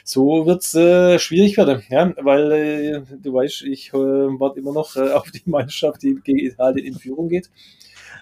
So 0.03 0.45
wird's 0.45 0.73
äh, 0.73 1.19
schwierig 1.19 1.57
werden 1.57 1.82
ja, 1.89 2.13
weil 2.21 2.51
äh, 2.51 3.01
du 3.21 3.33
weißt, 3.33 3.63
ich 3.63 3.93
äh, 3.93 3.97
warte 3.97 4.59
immer 4.59 4.73
noch 4.73 4.95
äh, 4.95 5.11
auf 5.11 5.31
die 5.31 5.41
Mannschaft, 5.45 6.03
die 6.03 6.15
gegen 6.23 6.39
Italien 6.39 6.85
in 6.85 6.95
Führung 6.95 7.29
geht. 7.29 7.49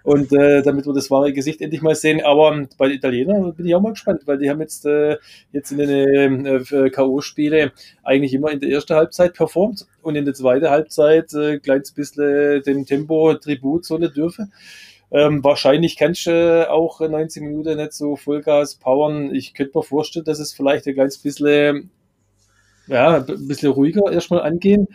Und 0.04 0.34
äh, 0.34 0.64
damit 0.64 0.88
wir 0.88 0.94
das 0.94 1.12
wahre 1.12 1.32
Gesicht 1.32 1.62
endlich 1.62 1.82
mal 1.84 1.94
sehen. 1.94 2.22
Aber 2.24 2.66
bei 2.78 2.88
den 2.88 2.98
Italienern 2.98 3.54
bin 3.54 3.68
ich 3.68 3.76
auch 3.76 3.82
mal 3.82 3.92
gespannt, 3.92 4.24
weil 4.26 4.40
die 4.40 4.50
haben 4.50 4.60
jetzt, 4.60 4.86
äh, 4.86 5.18
jetzt 5.52 5.72
in 5.72 5.78
den 5.78 6.46
äh, 6.46 6.90
K.O.-Spiele 6.90 7.72
eigentlich 8.04 8.34
immer 8.34 8.52
in 8.52 8.60
der 8.60 8.72
ersten 8.72 8.96
Halbzeit 8.96 9.34
performt 9.34 9.86
und 10.02 10.16
in 10.16 10.26
der 10.26 10.34
zweiten 10.34 10.70
Halbzeit 10.70 11.32
äh, 11.34 11.60
kleines 11.60 11.92
bisschen 11.92 12.64
dem 12.64 12.86
Tempo 12.86 13.36
Tribut 13.36 13.86
zollen 13.86 14.12
dürfen. 14.12 14.52
Ähm, 15.12 15.44
wahrscheinlich 15.44 15.98
kannst 15.98 16.26
du 16.26 16.32
äh, 16.32 16.68
auch 16.68 17.02
90 17.02 17.44
Minuten 17.44 17.78
nicht 17.78 17.94
so 17.94 18.16
Vollgas 18.16 18.76
powern. 18.76 19.36
Ich 19.36 19.54
könnte 19.54 19.78
mir 19.78 19.84
vorstellen, 19.84 20.26
dass 20.26 20.40
es 20.40 20.54
vielleicht 20.54 20.88
ein 20.88 20.94
kleines 20.94 21.18
bisschen 21.18 21.92
ja, 22.88 23.18
ein 23.18 23.48
bisschen 23.48 23.72
ruhiger 23.72 24.12
erstmal 24.12 24.42
angehen, 24.42 24.88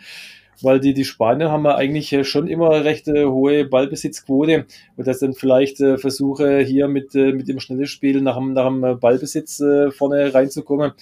weil 0.61 0.79
die, 0.79 0.93
die 0.93 1.05
Spanier 1.05 1.51
haben 1.51 1.65
ja 1.65 1.75
eigentlich 1.75 2.15
schon 2.27 2.47
immer 2.47 2.83
recht 2.83 3.07
äh, 3.07 3.25
hohe 3.25 3.65
Ballbesitzquote. 3.65 4.65
Und 4.95 5.07
dass 5.07 5.19
dann 5.19 5.33
vielleicht 5.33 5.79
äh, 5.81 5.97
versuche 5.97 6.59
hier 6.59 6.87
mit, 6.87 7.15
äh, 7.15 7.31
mit 7.33 7.47
dem 7.47 7.59
schnellen 7.59 7.85
Spiel 7.85 8.21
nach, 8.21 8.37
dem, 8.37 8.53
nach 8.53 8.67
dem 8.67 8.99
Ballbesitz 8.99 9.59
äh, 9.59 9.91
vorne 9.91 10.33
reinzukommen. 10.33 10.93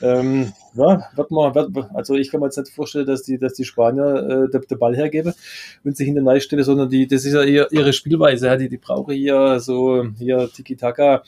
Ähm, 0.00 0.52
ja, 0.74 1.04
wird 1.14 1.30
man, 1.30 1.54
wird, 1.54 1.70
also 1.94 2.14
ich 2.14 2.30
kann 2.30 2.40
mir 2.40 2.46
jetzt 2.46 2.56
nicht 2.56 2.72
vorstellen, 2.72 3.06
dass 3.06 3.22
die, 3.22 3.38
dass 3.38 3.52
die 3.52 3.64
Spanier 3.64 4.48
äh, 4.52 4.58
den, 4.68 4.78
Ball 4.78 4.96
hergeben 4.96 5.32
und 5.84 5.96
sich 5.96 6.06
hinter 6.06 6.40
stellen, 6.40 6.64
sondern 6.64 6.88
die, 6.88 7.06
das 7.06 7.24
ist 7.24 7.34
ja 7.34 7.44
eher 7.44 7.70
ihre 7.70 7.92
Spielweise, 7.92 8.46
ja, 8.46 8.56
die, 8.56 8.68
die 8.68 8.78
brauchen 8.78 9.14
hier 9.14 9.60
so 9.60 10.04
hier 10.18 10.50
Tiki-Taka 10.52 11.22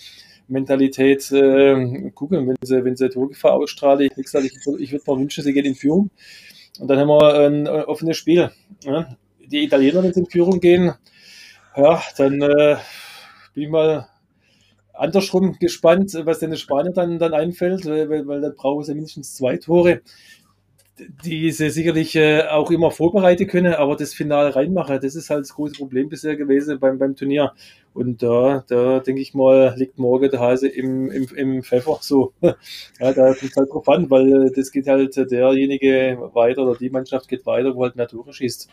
Mentalität 0.48 1.30
äh, 1.32 2.10
gucken, 2.14 2.48
wenn 2.48 2.56
sie, 2.62 2.84
wenn 2.84 2.96
sie 2.96 3.08
Torgefahr 3.08 3.54
ausstrahlen. 3.54 4.08
Ich, 4.16 4.24
gesagt, 4.24 4.44
ich, 4.44 4.54
ich 4.54 4.92
würde 4.92 5.04
mir 5.06 5.20
wünschen, 5.20 5.44
sie 5.44 5.52
geht 5.52 5.66
in 5.66 5.74
Führung. 5.74 6.10
Und 6.80 6.88
dann 6.88 6.98
haben 6.98 7.08
wir 7.08 7.46
ein 7.46 7.68
offenes 7.68 8.16
Spiel. 8.16 8.50
Ja. 8.84 9.16
Die 9.46 9.64
Italiener, 9.64 10.02
wenn 10.02 10.12
sie 10.12 10.20
in 10.20 10.30
Führung 10.30 10.60
gehen, 10.60 10.92
Ja, 11.76 12.02
dann 12.16 12.40
äh, 12.40 12.76
bin 13.54 13.64
ich 13.64 13.68
mal 13.68 14.06
andersrum 14.92 15.56
gespannt, 15.58 16.12
was 16.24 16.38
denn 16.38 16.50
den 16.50 16.56
Spanier 16.56 16.92
dann, 16.92 17.18
dann 17.18 17.34
einfällt, 17.34 17.84
weil, 17.86 18.26
weil 18.26 18.40
dann 18.40 18.54
brauchen 18.54 18.84
sie 18.84 18.94
mindestens 18.94 19.34
zwei 19.34 19.56
Tore 19.56 20.02
die 21.24 21.50
sie 21.50 21.70
sicherlich 21.70 22.14
äh, 22.14 22.42
auch 22.42 22.70
immer 22.70 22.90
vorbereiten 22.90 23.46
können, 23.46 23.74
aber 23.74 23.96
das 23.96 24.14
Finale 24.14 24.54
reinmachen, 24.54 25.00
das 25.00 25.16
ist 25.16 25.30
halt 25.30 25.42
das 25.42 25.54
große 25.54 25.74
Problem 25.74 26.08
bisher 26.08 26.36
gewesen 26.36 26.78
beim, 26.78 26.98
beim 26.98 27.16
Turnier. 27.16 27.52
Und 27.94 28.22
da, 28.22 28.64
da 28.68 29.00
denke 29.00 29.20
ich 29.20 29.34
mal, 29.34 29.74
liegt 29.76 29.98
morgen 29.98 30.30
der 30.30 30.40
Hase 30.40 30.68
im, 30.68 31.10
im, 31.10 31.28
im 31.36 31.62
Pfeffer. 31.62 31.98
So, 32.00 32.32
ja, 32.42 33.12
da 33.12 33.30
ist 33.30 33.42
es 33.42 33.56
halt 33.56 33.70
drauf 33.72 33.88
an, 33.88 34.10
weil 34.10 34.50
das 34.50 34.70
geht 34.72 34.86
halt 34.86 35.16
derjenige 35.16 36.30
weiter 36.34 36.62
oder 36.62 36.78
die 36.78 36.90
Mannschaft 36.90 37.28
geht 37.28 37.46
weiter, 37.46 37.74
wo 37.74 37.82
halt 37.84 37.96
mehr 37.96 38.08
Tore 38.08 38.32
schießt. 38.32 38.68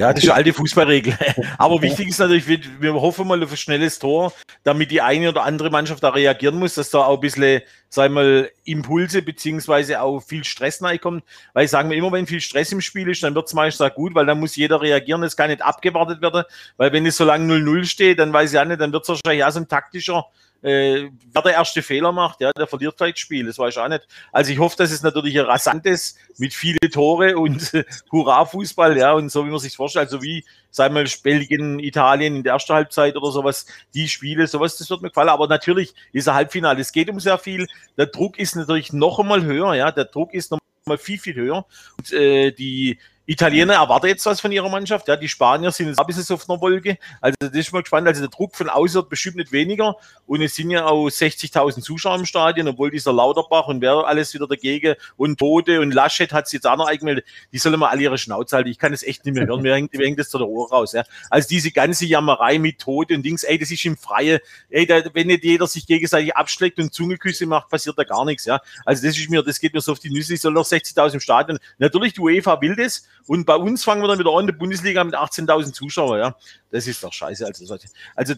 Ja, 0.00 0.14
das 0.14 0.24
ist 0.24 0.30
eine 0.30 0.36
alte 0.38 0.54
Fußballregel. 0.54 1.14
Aber 1.58 1.82
wichtig 1.82 2.08
ist 2.08 2.18
natürlich, 2.18 2.48
wir 2.80 2.94
hoffen 2.94 3.28
mal 3.28 3.42
auf 3.42 3.50
ein 3.50 3.56
schnelles 3.58 3.98
Tor, 3.98 4.32
damit 4.62 4.90
die 4.90 5.02
eine 5.02 5.28
oder 5.28 5.42
andere 5.42 5.68
Mannschaft 5.68 6.02
da 6.02 6.08
reagieren 6.08 6.58
muss, 6.58 6.74
dass 6.74 6.88
da 6.88 7.00
auch 7.00 7.16
ein 7.16 7.20
bisschen, 7.20 7.60
sagen 7.90 8.14
wir 8.14 8.22
mal, 8.22 8.50
Impulse 8.64 9.20
beziehungsweise 9.20 10.00
auch 10.00 10.20
viel 10.20 10.42
Stress 10.44 10.82
reinkommt. 10.82 11.22
Weil 11.52 11.66
ich 11.66 11.70
sage 11.70 11.86
mir 11.86 11.96
immer, 11.96 12.10
wenn 12.12 12.26
viel 12.26 12.40
Stress 12.40 12.72
im 12.72 12.80
Spiel 12.80 13.10
ist, 13.10 13.22
dann 13.22 13.34
wird 13.34 13.46
es 13.46 13.52
meistens 13.52 13.86
auch 13.86 13.94
gut, 13.94 14.14
weil 14.14 14.24
dann 14.24 14.40
muss 14.40 14.56
jeder 14.56 14.80
reagieren, 14.80 15.22
es 15.22 15.36
kann 15.36 15.50
nicht 15.50 15.60
abgewartet 15.60 16.22
werden, 16.22 16.44
weil 16.78 16.92
wenn 16.94 17.04
es 17.04 17.18
so 17.18 17.24
lange 17.24 17.52
0-0 17.54 17.84
steht, 17.84 18.20
dann 18.20 18.32
weiß 18.32 18.54
ich 18.54 18.58
auch 18.58 18.64
nicht, 18.64 18.80
dann 18.80 18.94
wird 18.94 19.02
es 19.02 19.08
wahrscheinlich 19.10 19.44
auch 19.44 19.50
so 19.50 19.60
ein 19.60 19.68
taktischer 19.68 20.24
äh, 20.62 21.08
wer 21.32 21.42
der 21.42 21.54
erste 21.54 21.82
Fehler 21.82 22.12
macht, 22.12 22.40
ja, 22.40 22.52
der 22.52 22.66
verliert 22.66 22.96
gleich 22.96 23.14
das 23.14 23.20
Spiel. 23.20 23.46
Das 23.46 23.58
weiß 23.58 23.74
ich 23.74 23.80
auch 23.80 23.88
nicht. 23.88 24.06
Also 24.32 24.52
ich 24.52 24.58
hoffe, 24.58 24.76
dass 24.76 24.90
es 24.90 25.02
natürlich 25.02 25.38
ein 25.38 25.46
rasantes 25.46 26.16
mit 26.38 26.52
viele 26.52 26.78
Tore 26.90 27.38
und 27.38 27.72
Hurra-Fußball, 28.12 28.96
ja, 28.96 29.12
und 29.12 29.30
so 29.30 29.46
wie 29.46 29.50
man 29.50 29.58
sich 29.58 29.76
vorstellt, 29.76 30.06
also 30.06 30.22
wie, 30.22 30.44
sagen 30.70 30.94
wir, 30.94 31.04
Belgien, 31.22 31.78
Italien 31.78 32.36
in 32.36 32.42
der 32.42 32.54
ersten 32.54 32.74
Halbzeit 32.74 33.16
oder 33.16 33.30
sowas, 33.30 33.66
die 33.94 34.08
Spiele, 34.08 34.46
sowas, 34.46 34.76
das 34.76 34.90
wird 34.90 35.02
mir 35.02 35.08
gefallen. 35.08 35.30
Aber 35.30 35.46
natürlich 35.46 35.94
ist 36.12 36.28
ein 36.28 36.34
Halbfinale. 36.34 36.80
Es 36.80 36.92
geht 36.92 37.08
um 37.08 37.20
sehr 37.20 37.38
viel. 37.38 37.66
Der 37.96 38.06
Druck 38.06 38.38
ist 38.38 38.56
natürlich 38.56 38.92
noch 38.92 39.18
einmal 39.18 39.44
höher, 39.44 39.74
ja, 39.74 39.90
der 39.90 40.04
Druck 40.04 40.34
ist 40.34 40.50
noch 40.50 40.58
mal 40.86 40.98
viel, 40.98 41.18
viel 41.18 41.34
höher. 41.34 41.64
Und 41.98 42.12
äh, 42.12 42.52
die 42.52 42.98
Italiener 43.26 43.74
erwarten 43.74 44.06
jetzt 44.06 44.26
was 44.26 44.40
von 44.40 44.50
ihrer 44.50 44.68
Mannschaft. 44.68 45.06
Ja, 45.06 45.14
die 45.14 45.28
Spanier 45.28 45.70
sind 45.70 45.88
jetzt 45.88 46.00
ein 46.00 46.06
bisschen 46.06 46.34
auf 46.34 46.50
einer 46.50 46.60
Wolke. 46.60 46.98
Also 47.20 47.36
das 47.38 47.52
ist 47.52 47.72
mal 47.72 47.82
gespannt. 47.82 48.08
Also 48.08 48.20
der 48.22 48.30
Druck 48.30 48.56
von 48.56 48.68
außen 48.68 48.96
wird 48.96 49.08
bestimmt 49.08 49.36
nicht 49.36 49.52
weniger. 49.52 49.96
Und 50.26 50.42
es 50.42 50.56
sind 50.56 50.70
ja 50.70 50.86
auch 50.86 51.06
60.000 51.06 51.80
Zuschauer 51.80 52.16
im 52.18 52.26
Stadion, 52.26 52.66
obwohl 52.66 52.90
dieser 52.90 53.12
Lauterbach 53.12 53.68
und 53.68 53.80
wer 53.80 54.04
alles 54.06 54.34
wieder 54.34 54.48
dagegen 54.48 54.96
und 55.16 55.38
Tode 55.38 55.80
und 55.80 55.92
Laschet 55.92 56.32
hat 56.32 56.46
es 56.46 56.52
jetzt 56.52 56.66
auch 56.66 56.76
noch 56.76 56.88
eingemeldet. 56.88 57.24
Die 57.52 57.58
sollen 57.58 57.78
mal 57.78 57.90
alle 57.90 58.02
ihre 58.02 58.18
Schnauze 58.18 58.56
halten. 58.56 58.70
Ich 58.70 58.78
kann 58.78 58.92
es 58.92 59.02
echt 59.02 59.24
nicht 59.24 59.34
mehr 59.34 59.46
hören. 59.46 59.62
Mir 59.62 59.74
hängt, 59.74 59.94
mir 59.94 60.04
hängt 60.04 60.18
das 60.18 60.28
zu 60.28 60.38
der 60.38 60.48
Ohr 60.48 60.68
raus. 60.68 60.92
Ja. 60.92 61.04
Also 61.28 61.48
diese 61.48 61.70
ganze 61.70 62.06
Jammerei 62.06 62.58
mit 62.58 62.80
Tode 62.80 63.14
und 63.14 63.22
Dings, 63.22 63.44
ey, 63.44 63.58
das 63.58 63.70
ist 63.70 63.84
im 63.84 63.96
Freie. 63.96 64.40
Ey, 64.70 64.86
da, 64.86 65.02
wenn 65.12 65.28
nicht 65.28 65.44
jeder 65.44 65.68
sich 65.68 65.86
gegenseitig 65.86 66.34
abschlägt 66.34 66.78
und 66.78 66.92
Zungeküsse 66.92 67.46
macht, 67.46 67.68
passiert 67.68 67.96
da 67.96 68.02
gar 68.02 68.24
nichts. 68.24 68.44
Ja. 68.44 68.60
Also 68.84 69.06
das 69.06 69.16
ist 69.16 69.30
mir, 69.30 69.42
das 69.42 69.60
geht 69.60 69.72
mir 69.72 69.80
so 69.80 69.92
auf 69.92 70.00
die 70.00 70.10
Nüsse. 70.10 70.34
Ich 70.34 70.40
soll 70.40 70.52
noch 70.52 70.66
60.000 70.66 71.14
im 71.14 71.20
Stadion. 71.20 71.58
Natürlich, 71.78 72.14
die 72.14 72.20
UEFA 72.20 72.60
will 72.60 72.74
das 72.74 73.06
und 73.26 73.44
bei 73.44 73.56
uns 73.56 73.84
fangen 73.84 74.02
wir 74.02 74.08
dann 74.08 74.18
wieder 74.18 74.32
an 74.32 74.40
in 74.40 74.46
der 74.48 74.54
Bundesliga 74.54 75.02
mit 75.04 75.14
18.000 75.14 75.72
Zuschauern. 75.72 76.18
Ja, 76.18 76.36
das 76.70 76.86
ist 76.86 77.02
doch 77.02 77.12
scheiße. 77.12 77.46
Also, 77.46 77.76
also 78.16 78.34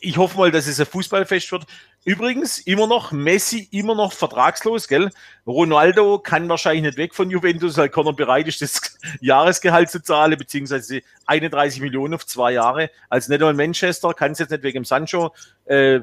ich 0.00 0.18
hoffe 0.18 0.36
mal, 0.36 0.50
dass 0.50 0.66
es 0.66 0.78
ein 0.78 0.86
Fußballfest 0.86 1.50
wird. 1.52 1.64
Übrigens, 2.04 2.58
immer 2.58 2.86
noch 2.86 3.12
Messi, 3.12 3.68
immer 3.70 3.94
noch 3.94 4.12
vertragslos, 4.12 4.88
gell? 4.88 5.10
Ronaldo 5.46 6.18
kann 6.18 6.48
wahrscheinlich 6.48 6.82
nicht 6.82 6.98
weg 6.98 7.14
von 7.14 7.30
Juventus, 7.30 7.78
weil 7.78 7.88
Conor 7.88 8.14
bereit 8.14 8.46
ist, 8.46 8.60
das 8.60 8.98
Jahresgehalt 9.20 9.90
zu 9.90 10.02
zahlen, 10.02 10.36
beziehungsweise 10.36 11.00
31 11.26 11.80
Millionen 11.80 12.14
auf 12.14 12.26
zwei 12.26 12.52
Jahre. 12.52 12.90
Also 13.08 13.32
nicht 13.32 13.40
nur 13.40 13.52
Manchester, 13.54 14.12
kann 14.12 14.32
es 14.32 14.38
jetzt 14.38 14.50
nicht 14.50 14.62
wegen 14.62 14.80
dem 14.80 14.84
Sancho. 14.84 15.32
Äh, 15.64 16.00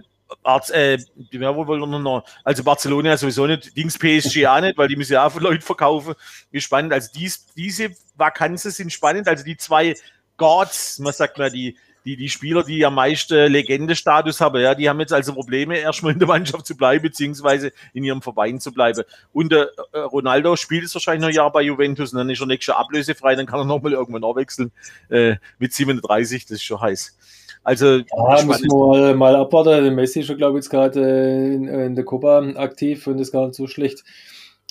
äh, 0.72 0.98
ja, 1.32 1.56
wo 1.56 1.64
noch? 1.76 2.26
Also 2.44 2.64
Barcelona 2.64 3.18
sowieso 3.18 3.48
nicht, 3.48 3.76
Dings 3.76 3.98
PSG 3.98 4.48
auch 4.48 4.62
nicht, 4.62 4.78
weil 4.78 4.88
die 4.88 4.96
müssen 4.96 5.14
ja 5.14 5.26
auch 5.26 5.32
für 5.32 5.40
Leute 5.40 5.62
verkaufen. 5.62 6.16
Wie 6.52 6.62
spannend. 6.62 6.94
Also 6.94 7.10
dies, 7.14 7.46
diese 7.56 7.92
Vakanzen 8.16 8.72
sind 8.72 8.92
spannend. 8.92 9.28
Also 9.28 9.44
die 9.44 9.58
zwei 9.58 9.96
Gods, 10.38 11.00
man 11.00 11.14
sagt 11.14 11.38
mal, 11.38 11.52
die, 11.52 11.78
die, 12.06 12.16
die 12.16 12.30
Spieler, 12.30 12.64
die 12.64 12.84
am 12.86 12.96
meisten 12.96 13.52
Legendestatus 13.52 14.42
haben, 14.42 14.60
ja, 14.60 14.74
die 14.74 14.90
haben 14.90 15.00
jetzt 15.00 15.14
also 15.14 15.34
Probleme, 15.34 15.78
erstmal 15.78 16.14
in 16.14 16.20
der 16.20 16.28
Mannschaft 16.28 16.66
zu 16.66 16.76
bleiben, 16.76 17.04
beziehungsweise 17.04 17.72
in 17.94 18.04
ihrem 18.04 18.22
Verein 18.22 18.60
zu 18.60 18.72
bleiben. 18.72 19.04
Und 19.34 19.52
der 19.52 19.70
äh, 19.92 20.00
Ronaldo 20.00 20.56
spielt 20.56 20.86
es 20.86 20.96
wahrscheinlich 20.96 21.22
noch 21.22 21.28
ein 21.30 21.36
Jahr 21.36 21.52
bei 21.52 21.62
Juventus 21.62 22.12
und 22.12 22.18
dann 22.18 22.30
ist 22.30 22.42
er 22.42 22.48
nächstes 22.48 22.74
Jahr 22.74 22.80
ablösefrei, 22.80 23.36
dann 23.36 23.46
kann 23.46 23.60
er 23.60 23.66
nochmal 23.66 23.94
irgendwann 23.94 24.22
nachwechseln 24.22 24.72
äh, 25.10 25.36
mit 25.60 25.74
37, 25.74 26.46
das 26.46 26.54
ist 26.54 26.64
schon 26.64 26.82
heiß. 26.82 27.16
Also, 27.64 27.98
ja, 27.98 28.44
muss 28.44 28.62
man 28.64 28.90
mal, 28.90 29.16
mal 29.16 29.36
abwarten. 29.36 29.84
Der 29.84 29.92
Messi 29.92 30.22
ist 30.22 30.28
schon, 30.28 30.38
glaube 30.38 30.58
ich, 30.58 30.64
jetzt 30.66 30.72
gerade 30.72 31.00
äh, 31.00 31.54
in, 31.54 31.68
in, 31.68 31.96
der 31.96 32.06
Copa 32.06 32.40
aktiv 32.56 33.06
und 33.08 33.20
ist 33.20 33.32
gar 33.32 33.46
nicht 33.46 33.56
so 33.56 33.68
schlecht. 33.68 34.04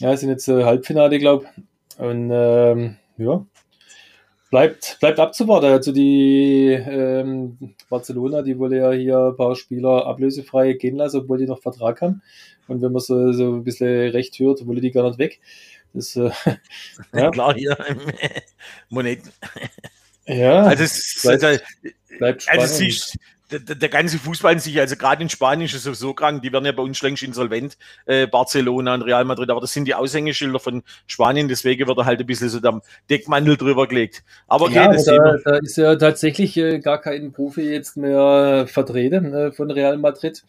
Ja, 0.01 0.17
sind 0.17 0.31
jetzt 0.31 0.49
äh, 0.49 0.65
Halbfinale, 0.65 1.19
glaube 1.19 1.45
ich. 1.45 2.01
Und 2.01 2.31
ähm, 2.33 2.97
ja, 3.19 3.45
bleibt, 4.51 4.99
bleibt 5.01 5.21
abzuwarten. 5.21 5.67
Also 5.67 5.93
die 5.93 6.69
ähm, 6.71 7.77
Barcelona, 7.89 8.43
die 8.43 8.59
wollte 8.59 8.77
ja 8.77 8.91
hier 8.91 9.19
ein 9.19 9.37
paar 9.37 9.55
Spieler 9.55 10.07
ablösefrei 10.07 10.73
gehen 10.73 10.97
lassen, 10.97 11.21
obwohl 11.21 11.39
die 11.39 11.47
noch 11.47 11.61
Vertrag 11.61 12.01
haben. 12.01 12.23
Und 12.67 12.83
wenn 12.83 12.93
man 12.93 13.01
so, 13.01 13.33
so 13.33 13.55
ein 13.55 13.65
bisschen 13.65 14.11
recht 14.11 14.39
hört, 14.39 14.67
wollte 14.67 14.81
die 14.81 14.91
gar 14.91 15.07
nicht 15.07 15.19
weg. 15.19 15.41
Das, 15.93 16.17
äh, 16.17 16.31
ja. 17.15 17.31
Klar, 17.31 17.55
hier. 17.55 17.77
Moneten. 18.89 19.31
Ja. 20.27 20.63
Also 20.63 20.85
es, 20.85 21.21
bleibt, 21.23 21.63
bleibt 22.21 22.43
spannend. 22.43 22.63
Also 22.63 22.85
es 22.85 23.17
der, 23.51 23.75
der, 23.75 23.89
ganze 23.89 24.19
Fußball 24.19 24.53
in 24.53 24.59
sich, 24.61 24.79
also 24.79 24.97
gerade 24.97 25.23
in 25.23 25.29
Spanien 25.29 25.67
ist 25.67 25.75
es 25.75 25.83
sowieso 25.83 26.15
krank, 26.15 26.43
die 26.43 26.53
werden 26.53 26.67
ja 26.67 26.73
bei 26.73 26.83
uns 26.83 27.03
längst 27.03 27.23
insolvent, 27.23 27.77
äh, 28.07 28.27
Barcelona 28.27 28.95
und 28.95 29.03
Real 29.03 29.25
Madrid, 29.25 29.51
aber 29.51 29.61
das 29.61 29.73
sind 29.73 29.87
die 29.87 29.95
Aushängeschilder 29.95 30.61
von 30.61 30.83
Spanien, 31.07 31.49
deswegen 31.49 31.87
wird 31.87 31.99
da 31.99 32.05
halt 32.05 32.21
ein 32.21 32.27
bisschen 32.27 32.49
so 32.49 32.61
der 32.61 32.81
Deckmantel 33.09 33.57
drüber 33.57 33.89
gelegt. 33.89 34.23
Aber 34.47 34.67
okay, 34.67 34.75
ja, 34.75 34.93
da, 34.93 35.37
da, 35.45 35.57
ist 35.57 35.77
ja 35.77 35.97
tatsächlich 35.97 36.57
äh, 36.57 36.79
gar 36.79 37.01
kein 37.01 37.33
Profi 37.33 37.63
jetzt 37.63 37.97
mehr 37.97 38.67
vertreten 38.69 39.35
äh, 39.35 39.53
von 39.53 39.71
Real 39.71 39.99
Madrid. 39.99 40.45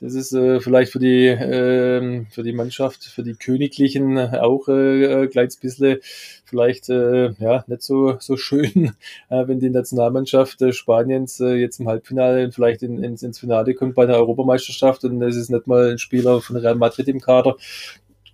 Das 0.00 0.14
ist 0.14 0.32
äh, 0.32 0.60
vielleicht 0.60 0.90
für 0.90 0.98
die, 0.98 1.28
äh, 1.28 2.24
für 2.28 2.42
die 2.42 2.52
Mannschaft, 2.52 3.04
für 3.04 3.22
die 3.22 3.34
Königlichen 3.34 4.18
auch 4.18 4.68
äh, 4.68 5.28
gleich 5.28 5.54
ein 5.56 5.60
bisschen 5.60 5.98
vielleicht 6.44 6.88
äh, 6.90 7.32
ja, 7.38 7.64
nicht 7.68 7.82
so, 7.82 8.16
so 8.18 8.36
schön, 8.36 8.92
äh, 9.30 9.46
wenn 9.46 9.60
die 9.60 9.70
Nationalmannschaft 9.70 10.60
äh, 10.62 10.72
Spaniens 10.72 11.38
äh, 11.40 11.54
jetzt 11.54 11.78
im 11.78 11.88
Halbfinale 11.88 12.44
und 12.44 12.54
vielleicht 12.54 12.82
in, 12.82 13.02
ins, 13.02 13.22
ins 13.22 13.38
Finale 13.38 13.74
kommt 13.74 13.94
bei 13.94 14.06
der 14.06 14.16
Europameisterschaft 14.16 15.04
und 15.04 15.22
es 15.22 15.36
ist 15.36 15.50
nicht 15.50 15.66
mal 15.68 15.92
ein 15.92 15.98
Spieler 15.98 16.40
von 16.40 16.56
Real 16.56 16.74
Madrid 16.74 17.08
im 17.08 17.20
Kader. 17.20 17.56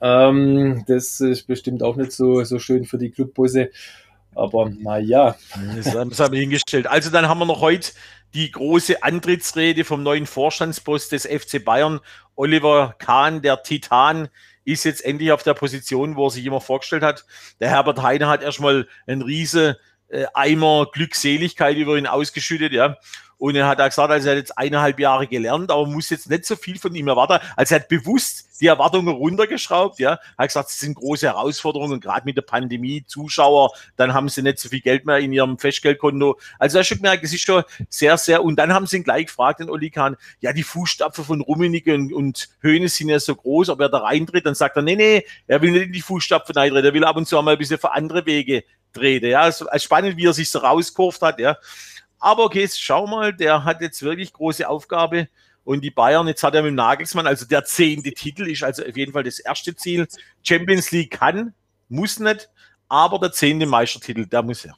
Ähm, 0.00 0.84
das 0.86 1.20
ist 1.20 1.46
bestimmt 1.46 1.82
auch 1.82 1.96
nicht 1.96 2.12
so, 2.12 2.42
so 2.44 2.58
schön 2.58 2.84
für 2.84 2.98
die 2.98 3.10
Clubbusse. 3.10 3.70
Aber 4.34 4.70
naja. 4.70 5.36
Das 5.76 6.20
haben 6.20 6.32
wir 6.32 6.40
hingestellt. 6.40 6.86
Also 6.86 7.10
dann 7.10 7.28
haben 7.28 7.38
wir 7.38 7.46
noch 7.46 7.60
heute 7.60 7.92
die 8.34 8.50
große 8.50 9.02
Antrittsrede 9.02 9.84
vom 9.84 10.02
neuen 10.02 10.26
Vorstandspost 10.26 11.12
des 11.12 11.26
FC 11.26 11.64
Bayern. 11.64 12.00
Oliver 12.36 12.94
Kahn, 12.98 13.42
der 13.42 13.62
Titan, 13.62 14.28
ist 14.64 14.84
jetzt 14.84 15.04
endlich 15.04 15.32
auf 15.32 15.42
der 15.42 15.54
Position, 15.54 16.16
wo 16.16 16.26
er 16.26 16.30
sich 16.30 16.44
immer 16.44 16.60
vorgestellt 16.60 17.02
hat. 17.02 17.24
Der 17.58 17.70
Herbert 17.70 18.02
Heine 18.02 18.28
hat 18.28 18.42
erstmal 18.42 18.86
einen 19.06 19.22
riesen 19.22 19.74
äh, 20.08 20.26
Eimer 20.34 20.86
Glückseligkeit 20.92 21.76
über 21.76 21.96
ihn 21.96 22.06
ausgeschüttet, 22.06 22.72
ja. 22.72 22.96
Und 23.40 23.56
er 23.56 23.66
hat 23.66 23.80
auch 23.80 23.86
gesagt, 23.86 24.10
also 24.10 24.28
er 24.28 24.32
hat 24.32 24.38
jetzt 24.38 24.58
eineinhalb 24.58 25.00
Jahre 25.00 25.26
gelernt, 25.26 25.70
aber 25.70 25.86
muss 25.86 26.10
jetzt 26.10 26.28
nicht 26.28 26.44
so 26.44 26.56
viel 26.56 26.78
von 26.78 26.94
ihm 26.94 27.08
erwarten. 27.08 27.38
Also 27.56 27.74
er 27.74 27.80
hat 27.80 27.88
bewusst 27.88 28.60
die 28.60 28.66
Erwartungen 28.66 29.14
runtergeschraubt, 29.14 29.98
ja. 29.98 30.10
Er 30.10 30.20
hat 30.36 30.48
gesagt, 30.48 30.68
es 30.68 30.78
sind 30.78 30.94
große 30.94 31.26
Herausforderungen, 31.26 32.00
gerade 32.00 32.26
mit 32.26 32.36
der 32.36 32.42
Pandemie, 32.42 33.02
Zuschauer, 33.06 33.72
dann 33.96 34.12
haben 34.12 34.28
sie 34.28 34.42
nicht 34.42 34.58
so 34.58 34.68
viel 34.68 34.82
Geld 34.82 35.06
mehr 35.06 35.16
in 35.20 35.32
ihrem 35.32 35.58
Festgeldkonto. 35.58 36.38
Also 36.58 36.76
er 36.76 36.80
hat 36.80 36.86
schon 36.86 36.98
gemerkt, 36.98 37.24
es 37.24 37.32
ist 37.32 37.40
schon 37.40 37.62
sehr, 37.88 38.18
sehr, 38.18 38.44
und 38.44 38.56
dann 38.56 38.74
haben 38.74 38.86
sie 38.86 38.98
ihn 38.98 39.04
gleich 39.04 39.24
gefragt, 39.24 39.60
den 39.60 39.70
Oli 39.70 39.88
Kahn, 39.88 40.18
ja, 40.40 40.52
die 40.52 40.62
Fußstapfen 40.62 41.24
von 41.24 41.40
Rummenigge 41.40 41.94
und, 41.94 42.12
und 42.12 42.50
Höhne 42.60 42.90
sind 42.90 43.08
ja 43.08 43.18
so 43.18 43.34
groß, 43.34 43.70
ob 43.70 43.80
er 43.80 43.88
da 43.88 44.00
reintritt, 44.00 44.44
dann 44.44 44.54
sagt 44.54 44.76
er, 44.76 44.82
nee, 44.82 44.96
nee, 44.96 45.24
er 45.46 45.62
will 45.62 45.70
nicht 45.70 45.86
in 45.86 45.92
die 45.94 46.02
Fußstapfen 46.02 46.54
reintreten, 46.54 46.84
er 46.84 46.92
will 46.92 47.04
ab 47.04 47.16
und 47.16 47.26
zu 47.26 47.38
einmal 47.38 47.54
ein 47.54 47.58
bisschen 47.58 47.78
für 47.78 47.92
andere 47.92 48.26
Wege 48.26 48.64
treten, 48.92 49.30
ja. 49.30 49.48
Es 49.48 49.62
ist 49.62 49.82
spannend, 49.82 50.18
wie 50.18 50.26
er 50.26 50.34
sich 50.34 50.50
so 50.50 50.58
rauskurft 50.58 51.22
hat, 51.22 51.40
ja. 51.40 51.56
Aber 52.20 52.44
okay, 52.44 52.68
schau 52.72 53.06
mal, 53.06 53.32
der 53.32 53.64
hat 53.64 53.80
jetzt 53.80 54.02
wirklich 54.02 54.32
große 54.32 54.68
Aufgabe. 54.68 55.28
Und 55.64 55.82
die 55.82 55.90
Bayern, 55.90 56.26
jetzt 56.26 56.42
hat 56.42 56.54
er 56.54 56.62
mit 56.62 56.70
dem 56.70 56.76
Nagelsmann, 56.76 57.26
also 57.26 57.46
der 57.46 57.64
zehnte 57.64 58.12
Titel 58.12 58.48
ist 58.48 58.62
also 58.62 58.82
auf 58.84 58.96
jeden 58.96 59.12
Fall 59.12 59.24
das 59.24 59.38
erste 59.38 59.74
Ziel. 59.74 60.06
Champions 60.42 60.90
League 60.90 61.12
kann, 61.12 61.54
muss 61.88 62.18
nicht, 62.18 62.48
aber 62.88 63.18
der 63.18 63.32
zehnte 63.32 63.66
Meistertitel, 63.66 64.26
der 64.26 64.42
muss 64.42 64.64
ja. 64.64 64.74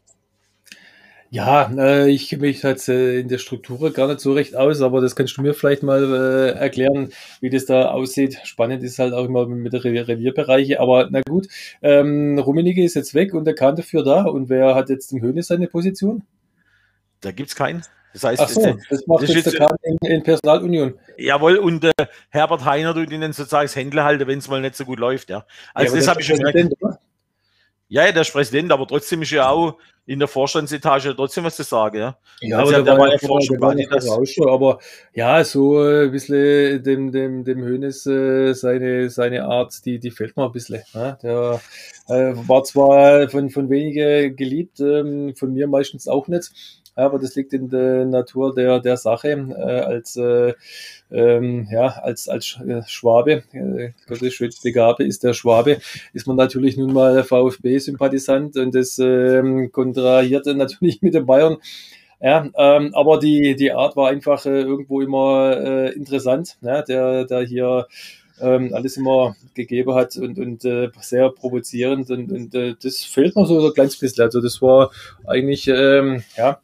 Ja, 1.30 1.72
äh, 1.78 2.10
ich 2.10 2.28
kenne 2.28 2.42
mich 2.42 2.62
halt 2.62 2.86
äh, 2.88 3.20
in 3.20 3.28
der 3.28 3.38
Struktur 3.38 3.90
gar 3.90 4.06
nicht 4.06 4.20
so 4.20 4.34
recht 4.34 4.54
aus, 4.54 4.82
aber 4.82 5.00
das 5.00 5.16
kannst 5.16 5.34
du 5.38 5.40
mir 5.40 5.54
vielleicht 5.54 5.82
mal 5.82 6.04
äh, 6.12 6.58
erklären, 6.58 7.10
wie 7.40 7.48
das 7.48 7.64
da 7.64 7.90
aussieht. 7.90 8.38
Spannend 8.44 8.82
ist 8.82 8.98
halt 8.98 9.14
auch 9.14 9.24
immer 9.24 9.46
mit 9.46 9.72
der 9.72 9.82
Revierbereiche, 9.82 10.78
aber 10.78 11.08
na 11.10 11.22
gut, 11.22 11.48
ähm, 11.80 12.38
Rummenigge 12.38 12.84
ist 12.84 12.96
jetzt 12.96 13.14
weg 13.14 13.32
und 13.32 13.46
der 13.46 13.54
kann 13.54 13.76
dafür 13.76 14.04
da. 14.04 14.24
Und 14.24 14.50
wer 14.50 14.74
hat 14.74 14.90
jetzt 14.90 15.10
im 15.12 15.22
Höhne 15.22 15.42
seine 15.42 15.68
Position? 15.68 16.22
Da 17.22 17.32
gibt 17.32 17.48
es 17.48 17.56
keinen. 17.56 17.82
Das 18.12 18.24
heißt, 18.24 18.48
so, 18.50 18.76
das 18.90 19.06
macht 19.06 19.22
das 19.22 19.34
jetzt, 19.34 19.46
jetzt 19.54 19.72
in, 19.82 19.96
in, 20.02 20.22
Personalunion. 20.22 20.98
Jawohl, 21.16 21.56
und 21.56 21.82
äh, 21.84 21.92
Herbert 22.28 22.64
Heiner 22.64 22.94
tut 22.94 23.10
ihnen 23.10 23.32
sozusagen 23.32 23.64
das 23.64 23.74
Händle 23.74 24.04
halten, 24.04 24.26
wenn 24.26 24.38
es 24.38 24.48
mal 24.48 24.60
nicht 24.60 24.76
so 24.76 24.84
gut 24.84 24.98
läuft. 24.98 25.30
Ja. 25.30 25.46
Also 25.72 25.94
ja, 25.94 26.00
das 26.00 26.08
habe 26.08 26.20
ich 26.20 26.26
schon 26.26 26.38
gemerkt. 26.38 26.74
Ja, 27.88 28.06
ja, 28.06 28.12
der 28.12 28.22
ist 28.22 28.32
Präsident, 28.32 28.72
aber 28.72 28.86
trotzdem 28.86 29.20
ist 29.20 29.32
ja 29.32 29.50
auch 29.50 29.76
in 30.06 30.18
der 30.18 30.26
Vorstandsetage 30.26 31.14
trotzdem 31.14 31.44
was 31.44 31.56
zu 31.56 31.62
sagen. 31.62 31.98
Ja, 31.98 32.18
ja 32.40 32.58
also 32.58 32.74
aber 32.74 32.82
der, 32.84 32.98
war 32.98 33.12
ja 33.12 33.18
schon 33.18 33.58
quasi 33.58 33.86
das. 33.90 34.08
Aber 34.46 34.78
ja, 35.14 35.44
so 35.44 35.78
ein 35.78 36.10
bisschen 36.10 36.82
dem, 36.82 37.12
dem, 37.12 37.44
dem 37.44 37.62
Hönes 37.62 38.06
äh, 38.06 38.54
seine, 38.54 39.10
seine 39.10 39.44
Art, 39.44 39.84
die, 39.84 39.98
die 39.98 40.10
fällt 40.10 40.36
mir 40.36 40.46
ein 40.46 40.52
bisschen. 40.52 40.82
Ne? 40.94 41.18
Der 41.22 41.60
äh, 42.08 42.34
war 42.48 42.64
zwar 42.64 43.28
von, 43.28 43.50
von 43.50 43.70
wenigen 43.70 44.36
geliebt, 44.36 44.80
ähm, 44.80 45.34
von 45.36 45.52
mir 45.52 45.66
meistens 45.66 46.08
auch 46.08 46.28
nicht 46.28 46.50
aber 46.94 47.18
das 47.18 47.34
liegt 47.34 47.52
in 47.52 47.68
der 47.68 48.04
Natur 48.04 48.54
der, 48.54 48.80
der 48.80 48.96
Sache. 48.96 49.28
Äh, 49.30 49.62
als, 49.62 50.16
äh, 50.16 50.54
ähm, 51.10 51.68
ja, 51.70 51.86
als, 51.86 52.28
als 52.28 52.58
äh, 52.66 52.82
Schwabe, 52.86 53.42
äh, 53.52 53.90
Gottes 54.06 54.34
schönste 54.34 54.72
Gabe 54.72 55.04
ist 55.04 55.24
der 55.24 55.34
Schwabe, 55.34 55.78
ist 56.12 56.26
man 56.26 56.36
natürlich 56.36 56.76
nun 56.76 56.92
mal 56.92 57.24
VfB-Sympathisant 57.24 58.56
und 58.56 58.74
das 58.74 58.98
ähm, 58.98 59.70
kontrahiert 59.72 60.46
natürlich 60.54 61.02
mit 61.02 61.14
den 61.14 61.26
Bayern. 61.26 61.58
Ja, 62.20 62.48
ähm, 62.56 62.94
aber 62.94 63.18
die, 63.18 63.56
die 63.56 63.72
Art 63.72 63.96
war 63.96 64.08
einfach 64.10 64.46
äh, 64.46 64.60
irgendwo 64.60 65.00
immer 65.00 65.56
äh, 65.56 65.92
interessant, 65.92 66.56
ne? 66.60 66.84
der, 66.86 67.24
der 67.24 67.42
hier 67.42 67.88
ähm, 68.40 68.72
alles 68.72 68.96
immer 68.96 69.34
gegeben 69.54 69.94
hat 69.94 70.16
und, 70.16 70.38
und 70.38 70.64
äh, 70.64 70.90
sehr 71.00 71.30
provozierend 71.30 72.10
und, 72.10 72.30
und 72.30 72.54
äh, 72.54 72.74
das 72.80 73.02
fehlt 73.02 73.34
noch 73.34 73.46
so 73.46 73.66
ein 73.66 73.74
kleines 73.74 73.96
bisschen. 73.98 74.24
Also 74.24 74.40
das 74.40 74.62
war 74.62 74.90
eigentlich, 75.26 75.66
ähm, 75.68 76.22
ja, 76.36 76.60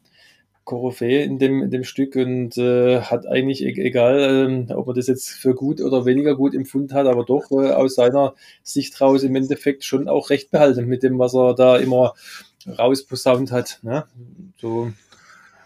Koryphäe 0.69 1.23
in 1.23 1.39
dem, 1.39 1.63
in 1.63 1.71
dem 1.71 1.83
Stück 1.83 2.15
und 2.15 2.55
äh, 2.57 3.01
hat 3.01 3.25
eigentlich, 3.25 3.63
e-, 3.63 3.81
egal 3.81 4.67
äh, 4.69 4.73
ob 4.73 4.85
man 4.85 4.95
das 4.95 5.07
jetzt 5.07 5.29
für 5.29 5.55
gut 5.55 5.81
oder 5.81 6.05
weniger 6.05 6.35
gut 6.35 6.53
empfunden 6.53 6.93
hat, 6.93 7.07
aber 7.07 7.25
doch 7.25 7.49
äh, 7.51 7.71
aus 7.71 7.95
seiner 7.95 8.35
Sicht 8.61 9.01
raus 9.01 9.23
im 9.23 9.35
Endeffekt 9.35 9.83
schon 9.83 10.07
auch 10.07 10.29
recht 10.29 10.51
behalten 10.51 10.85
mit 10.85 11.01
dem, 11.01 11.17
was 11.17 11.33
er 11.33 11.55
da 11.55 11.77
immer 11.77 12.13
rausposaunt 12.67 13.51
hat. 13.51 13.79
Ne? 13.81 14.05
So. 14.61 14.91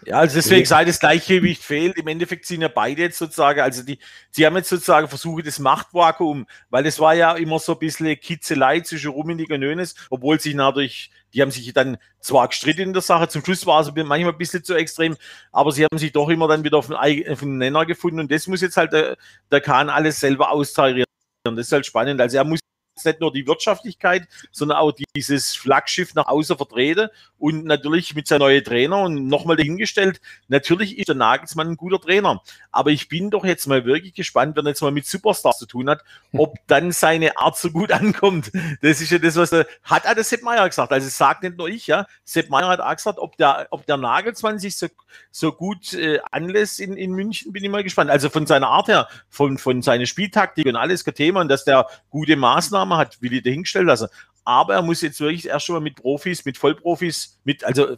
Ja, 0.06 0.20
also 0.20 0.36
deswegen 0.36 0.66
sei 0.66 0.86
das 0.86 1.00
Gleichgewicht 1.00 1.64
fehlt. 1.64 1.98
Im 1.98 2.08
Endeffekt 2.08 2.46
sind 2.46 2.62
ja 2.62 2.70
beide 2.70 3.02
jetzt 3.02 3.18
sozusagen, 3.18 3.60
also 3.60 3.84
die, 3.84 4.00
sie 4.32 4.46
haben 4.46 4.56
jetzt 4.56 4.70
sozusagen 4.70 5.10
versucht, 5.10 5.48
das 5.48 5.60
Machtvakuum, 5.60 6.46
weil 6.70 6.86
es 6.86 7.00
war 7.00 7.14
ja 7.14 7.34
immer 7.34 7.60
so 7.60 7.74
ein 7.74 7.80
bisschen 7.80 8.18
Kitzelei 8.20 8.80
zwischen 8.82 9.12
Rummenigge 9.12 9.56
und 9.56 9.62
Nönes, 9.62 9.96
obwohl 10.10 10.40
sich 10.40 10.56
dadurch 10.56 11.10
die 11.34 11.42
haben 11.42 11.52
sich 11.52 11.74
dann 11.74 11.98
zwar 12.20 12.48
gestritten 12.48 12.82
in 12.82 12.94
der 12.94 13.02
Sache, 13.02 13.28
zum 13.28 13.44
Schluss 13.44 13.66
war 13.66 13.82
es 13.82 13.92
manchmal 13.94 14.34
ein 14.34 14.38
bisschen 14.38 14.64
zu 14.64 14.76
extrem, 14.76 15.18
aber 15.52 15.72
sie 15.72 15.84
haben 15.84 15.98
sich 15.98 16.12
doch 16.12 16.30
immer 16.30 16.48
dann 16.48 16.64
wieder 16.64 16.78
auf 16.78 16.88
den, 16.88 16.96
auf 16.96 17.40
den 17.40 17.58
Nenner 17.58 17.86
gefunden 17.86 18.20
und 18.20 18.32
das 18.32 18.48
muss 18.48 18.62
jetzt 18.62 18.78
halt 18.78 18.94
der, 18.94 19.18
der 19.52 19.62
Kahn 19.62 19.90
alles 19.90 20.20
selber 20.20 20.52
austarieren. 20.52 21.06
Das 21.44 21.58
ist 21.58 21.72
halt 21.72 21.86
spannend. 21.86 22.22
Also 22.22 22.38
er 22.38 22.44
muss 22.44 22.60
nicht 23.04 23.20
nur 23.20 23.34
die 23.34 23.46
Wirtschaftlichkeit, 23.48 24.28
sondern 24.52 24.78
auch 24.78 24.92
dieses 25.16 25.56
Flaggschiff 25.56 26.16
nach 26.16 26.28
außen 26.28 26.58
vertreten 26.58 27.10
und 27.38 27.66
natürlich 27.66 28.16
mit 28.16 28.28
seinem 28.28 28.40
neuen 28.40 28.64
Trainer 28.64 29.00
und 29.00 29.28
nochmal 29.28 29.56
dahingestellt, 29.56 30.20
natürlich 30.48 30.98
ist 30.98 31.08
der 31.08 31.16
Nagelsmann 31.16 31.70
ein 31.70 31.78
guter 31.78 32.00
Trainer, 32.00 32.42
aber 32.72 32.92
ich 32.92 33.10
bin 33.10 33.30
doch 33.30 33.46
jetzt 33.46 33.68
mal 33.68 33.86
wirklich 33.86 34.14
gespannt, 34.14 34.56
wenn 34.56 34.66
er 34.66 34.70
jetzt 34.70 34.82
mal 34.82 34.92
mit 34.92 35.06
Superstars 35.06 35.58
zu 35.60 35.66
tun 35.66 35.90
hat, 35.90 36.04
ob 36.34 36.58
dann 36.68 36.92
seine 36.92 37.38
Art 37.38 37.58
so 37.58 37.70
gut 37.72 37.92
ankommt. 37.92 38.52
Das 38.82 39.02
ist 39.02 39.12
ja 39.12 39.20
das, 39.20 39.36
was 39.36 39.52
er, 39.52 39.68
hat 39.84 40.06
er 40.06 40.16
das 40.16 40.30
Sepp 40.30 40.42
Meier 40.44 40.68
gesagt, 40.68 40.92
also 40.92 41.08
es 41.08 41.18
sagt 41.18 41.44
nicht 41.44 41.58
nur 41.58 41.70
ich, 41.70 41.88
ja, 41.88 42.06
Sepp 42.26 42.50
Meier 42.50 42.68
hat 42.68 42.82
auch 42.82 42.96
gesagt, 42.96 43.20
ob 43.20 43.38
der, 43.38 43.68
ob 43.72 43.86
der 43.86 43.98
Nagelsmann 43.98 44.60
sich 44.60 44.78
so, 44.78 44.88
so 45.32 45.52
gut 45.52 45.94
äh, 45.94 46.20
anlässt 46.32 46.80
in, 46.80 46.98
in 46.98 47.12
München, 47.12 47.54
bin 47.54 47.64
ich 47.64 47.70
mal 47.70 47.84
gespannt. 47.84 48.10
Also 48.10 48.30
von 48.30 48.46
seiner 48.46 48.68
Art 48.68 48.88
her, 48.88 49.08
von, 49.30 49.58
von 49.58 49.82
seiner 49.82 50.06
Spieltaktik 50.06 50.66
und 50.66 50.76
alles 50.76 51.06
kein 51.06 51.14
Thema 51.14 51.42
und 51.42 51.50
dass 51.50 51.66
der 51.66 51.88
gute 52.10 52.36
Maßnahmen 52.36 52.74
Maßnahme 52.84 52.98
hat, 52.98 53.22
will 53.22 53.34
ich 53.34 53.44
dahingestellt 53.44 53.88
lassen. 53.88 54.08
Aber 54.46 54.76
er 54.76 54.82
muss 54.82 55.02
jetzt 55.02 55.20
wirklich 55.20 55.48
erst 55.48 55.66
schon 55.66 55.76
mal 55.76 55.82
mit 55.82 55.96
Profis, 55.96 56.44
mit 56.46 56.58
Vollprofis, 56.58 57.40
mit, 57.44 57.64
also 57.64 57.96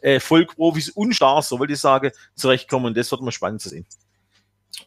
äh, 0.00 0.20
Vollprofis 0.20 0.90
und 0.90 1.14
Stars, 1.14 1.48
so 1.48 1.58
wollte 1.58 1.72
ich 1.72 1.80
sagen, 1.80 2.10
zurechtkommen. 2.34 2.86
Und 2.86 2.96
das 2.96 3.10
wird 3.10 3.20
mal 3.22 3.32
spannend 3.32 3.60
zu 3.60 3.68
sehen. 3.68 3.86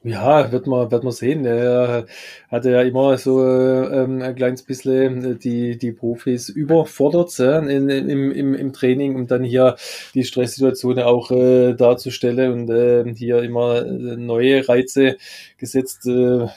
Ja, 0.03 0.51
wird 0.51 0.67
man, 0.67 0.89
wird 0.89 1.03
man 1.03 1.11
sehen. 1.11 1.45
Er 1.45 2.07
hatte 2.49 2.71
ja 2.71 2.81
immer 2.81 3.17
so 3.17 3.45
ähm, 3.45 4.21
ein 4.21 4.35
kleines 4.35 4.63
bisschen 4.63 5.37
die, 5.39 5.77
die 5.77 5.91
Profis 5.91 6.49
überfordert 6.49 7.37
ja, 7.37 7.59
in, 7.59 7.89
im, 7.89 8.31
im, 8.31 8.55
im 8.55 8.73
Training, 8.73 9.15
um 9.15 9.27
dann 9.27 9.43
hier 9.43 9.75
die 10.15 10.23
Stresssituation 10.23 10.97
auch 10.99 11.29
äh, 11.31 11.73
darzustellen 11.73 12.51
und 12.53 12.69
äh, 12.71 13.13
hier 13.15 13.43
immer 13.43 13.83
neue 13.83 14.67
Reize 14.67 15.17
gesetzt. 15.57 16.07
Äh, 16.07 16.47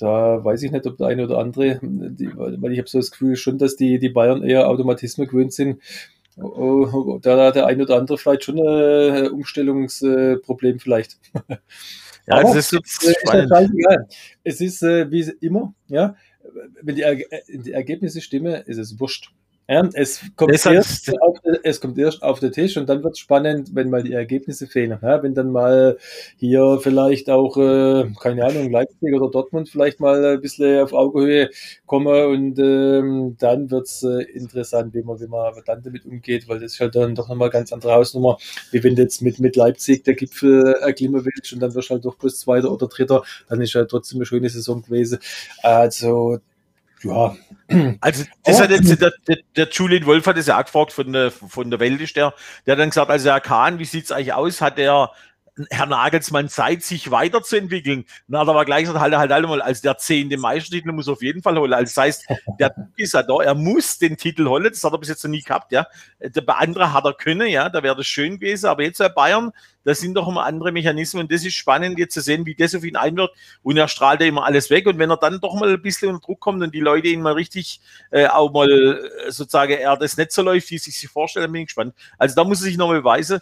da 0.00 0.42
weiß 0.42 0.62
ich 0.62 0.72
nicht, 0.72 0.86
ob 0.86 0.96
der 0.96 1.08
eine 1.08 1.24
oder 1.24 1.38
andere, 1.38 1.78
die, 1.82 2.30
weil 2.34 2.72
ich 2.72 2.78
habe 2.78 2.88
so 2.88 2.98
das 2.98 3.10
Gefühl 3.10 3.36
schon, 3.36 3.58
dass 3.58 3.76
die, 3.76 3.98
die 3.98 4.08
Bayern 4.08 4.42
eher 4.42 4.68
Automatismen 4.68 5.26
gewöhnt 5.26 5.52
sind. 5.52 5.80
Oh, 6.36 6.88
oh, 6.92 7.18
da 7.20 7.46
hat 7.46 7.56
der 7.56 7.66
eine 7.66 7.82
oder 7.82 7.96
andere 7.96 8.16
vielleicht 8.16 8.44
schon 8.44 8.58
ein 8.58 9.30
Umstellungsproblem 9.30 10.80
vielleicht. 10.80 11.18
Ja, 12.26 12.36
Aber 12.36 12.54
das 12.54 12.70
ist, 12.70 12.72
jetzt 12.72 13.18
spannend. 13.22 13.50
Es 14.44 14.60
ist 14.60 14.82
äh, 14.82 15.10
wie 15.10 15.32
immer, 15.40 15.74
ja, 15.88 16.14
wenn 16.82 16.94
die, 16.94 17.02
er 17.02 17.16
die 17.16 17.72
Ergebnisse 17.72 18.20
stimmen, 18.20 18.62
ist 18.66 18.76
es 18.76 19.00
wurscht. 19.00 19.32
Ja, 19.70 19.88
es, 19.94 20.20
kommt 20.34 20.50
erst 20.50 21.12
auf, 21.20 21.38
es 21.62 21.80
kommt 21.80 21.96
erst 21.96 22.24
auf 22.24 22.40
den 22.40 22.50
Tisch 22.50 22.76
und 22.76 22.88
dann 22.88 23.04
wird 23.04 23.12
es 23.12 23.20
spannend, 23.20 23.70
wenn 23.72 23.88
mal 23.88 24.02
die 24.02 24.12
Ergebnisse 24.12 24.66
fehlen. 24.66 24.98
Ja, 25.00 25.22
wenn 25.22 25.32
dann 25.32 25.52
mal 25.52 25.96
hier 26.38 26.80
vielleicht 26.82 27.30
auch, 27.30 27.56
äh, 27.56 28.10
keine 28.20 28.46
Ahnung, 28.46 28.72
Leipzig 28.72 29.14
oder 29.14 29.30
Dortmund 29.30 29.68
vielleicht 29.68 30.00
mal 30.00 30.24
ein 30.24 30.40
bisschen 30.40 30.82
auf 30.82 30.92
Augenhöhe 30.92 31.50
kommen 31.86 32.24
und 32.32 32.58
ähm, 32.58 33.36
dann 33.38 33.70
wird 33.70 33.86
es 33.86 34.02
äh, 34.02 34.22
interessant, 34.32 34.92
wie 34.92 35.02
man, 35.04 35.20
wie 35.20 35.28
man 35.28 35.54
dann 35.64 35.82
damit 35.84 36.04
umgeht, 36.04 36.48
weil 36.48 36.58
das 36.58 36.72
ist 36.72 36.80
halt 36.80 36.96
dann 36.96 37.14
doch 37.14 37.28
nochmal 37.28 37.50
ganz 37.50 37.72
andere 37.72 37.92
Hausnummer, 37.92 38.38
wie 38.72 38.82
wenn 38.82 38.96
du 38.96 39.02
jetzt 39.02 39.22
mit, 39.22 39.38
mit 39.38 39.54
Leipzig 39.54 40.02
der 40.02 40.14
Gipfel 40.14 40.74
erklimmen 40.80 41.24
willst 41.24 41.52
und 41.52 41.60
dann 41.60 41.72
wirst 41.76 41.90
du 41.90 41.94
halt 41.94 42.04
doch 42.04 42.16
bloß 42.16 42.40
Zweiter 42.40 42.72
oder 42.72 42.88
Dritter, 42.88 43.22
dann 43.48 43.60
ist 43.62 43.72
halt 43.76 43.88
trotzdem 43.88 44.18
eine 44.18 44.26
schöne 44.26 44.48
Saison 44.48 44.82
gewesen. 44.82 45.20
Also 45.62 46.38
ja. 47.02 47.36
Also, 48.00 48.24
das 48.44 48.60
hat 48.60 48.70
jetzt 48.70 49.00
der, 49.00 49.12
der, 49.28 49.38
der, 49.56 49.68
Julian 49.70 50.04
Wolf 50.06 50.26
hat 50.26 50.36
das 50.36 50.48
ja 50.48 50.58
auch 50.58 50.64
gefragt 50.64 50.92
von 50.92 51.12
der, 51.12 51.30
von 51.30 51.70
der 51.70 51.78
Welt, 51.78 52.00
ist 52.00 52.16
der, 52.16 52.34
der 52.66 52.72
hat 52.72 52.80
dann 52.80 52.88
gesagt, 52.90 53.10
also 53.10 53.30
Herr 53.30 53.40
Kahn, 53.40 53.78
wie 53.78 53.84
sieht 53.84 54.04
es 54.04 54.12
eigentlich 54.12 54.32
aus? 54.32 54.60
Hat 54.60 54.76
der 54.76 55.10
Herr 55.70 55.86
Nagelsmann 55.86 56.48
Zeit, 56.48 56.82
sich 56.82 57.10
weiterzuentwickeln. 57.10 58.04
Na, 58.28 58.44
da 58.44 58.54
war 58.54 58.64
gleich 58.64 58.88
halt, 58.88 58.98
halt, 58.98 59.30
halt 59.32 59.46
mal, 59.46 59.60
als 59.60 59.80
der 59.80 59.98
zehnte 59.98 60.38
Meistertitel 60.38 60.92
muss 60.92 61.08
auf 61.08 61.22
jeden 61.22 61.42
Fall 61.42 61.58
holen. 61.58 61.72
Also 61.72 61.90
das 61.94 61.96
heißt, 61.96 62.24
der 62.58 62.74
ist 62.96 63.14
ja 63.14 63.22
da, 63.22 63.42
er 63.42 63.54
muss 63.54 63.98
den 63.98 64.16
Titel 64.16 64.46
holen, 64.46 64.64
das 64.64 64.84
hat 64.84 64.92
er 64.92 64.98
bis 64.98 65.08
jetzt 65.08 65.24
noch 65.24 65.30
nie 65.30 65.42
gehabt, 65.42 65.72
ja. 65.72 65.86
Bei 66.46 66.54
anderen 66.54 66.92
hat 66.92 67.04
er 67.04 67.14
können, 67.14 67.48
ja, 67.48 67.68
da 67.68 67.82
wäre 67.82 67.96
das 67.96 68.06
schön 68.06 68.38
gewesen, 68.38 68.66
aber 68.66 68.82
jetzt 68.82 68.98
bei 68.98 69.08
Bayern, 69.08 69.52
da 69.84 69.94
sind 69.94 70.14
doch 70.14 70.28
immer 70.28 70.44
andere 70.44 70.72
Mechanismen 70.72 71.22
und 71.22 71.32
das 71.32 71.44
ist 71.44 71.54
spannend 71.54 71.98
jetzt 71.98 72.14
zu 72.14 72.20
sehen, 72.20 72.44
wie 72.46 72.54
das 72.54 72.74
auf 72.74 72.84
ihn 72.84 72.96
einwirkt 72.96 73.34
und 73.62 73.76
er 73.76 73.88
strahlt 73.88 74.20
ja 74.20 74.26
immer 74.26 74.44
alles 74.44 74.68
weg 74.70 74.86
und 74.86 74.98
wenn 74.98 75.10
er 75.10 75.16
dann 75.16 75.40
doch 75.40 75.54
mal 75.54 75.70
ein 75.70 75.82
bisschen 75.82 76.10
unter 76.10 76.24
Druck 76.24 76.40
kommt 76.40 76.62
und 76.62 76.74
die 76.74 76.80
Leute 76.80 77.08
ihn 77.08 77.22
mal 77.22 77.32
richtig 77.32 77.80
äh, 78.10 78.26
auch 78.26 78.52
mal 78.52 78.68
äh, 78.68 79.30
sozusagen 79.30 79.72
er 79.72 79.96
das 79.96 80.16
nicht 80.16 80.32
so 80.32 80.42
läuft, 80.42 80.70
wie 80.70 80.78
sie 80.78 80.90
sich 80.90 81.08
vorstellen, 81.08 81.50
bin 81.50 81.62
ich 81.62 81.68
gespannt. 81.68 81.94
Also 82.18 82.34
da 82.34 82.44
muss 82.44 82.60
er 82.60 82.64
sich 82.64 82.76
nochmal 82.76 83.00
beweisen. 83.00 83.40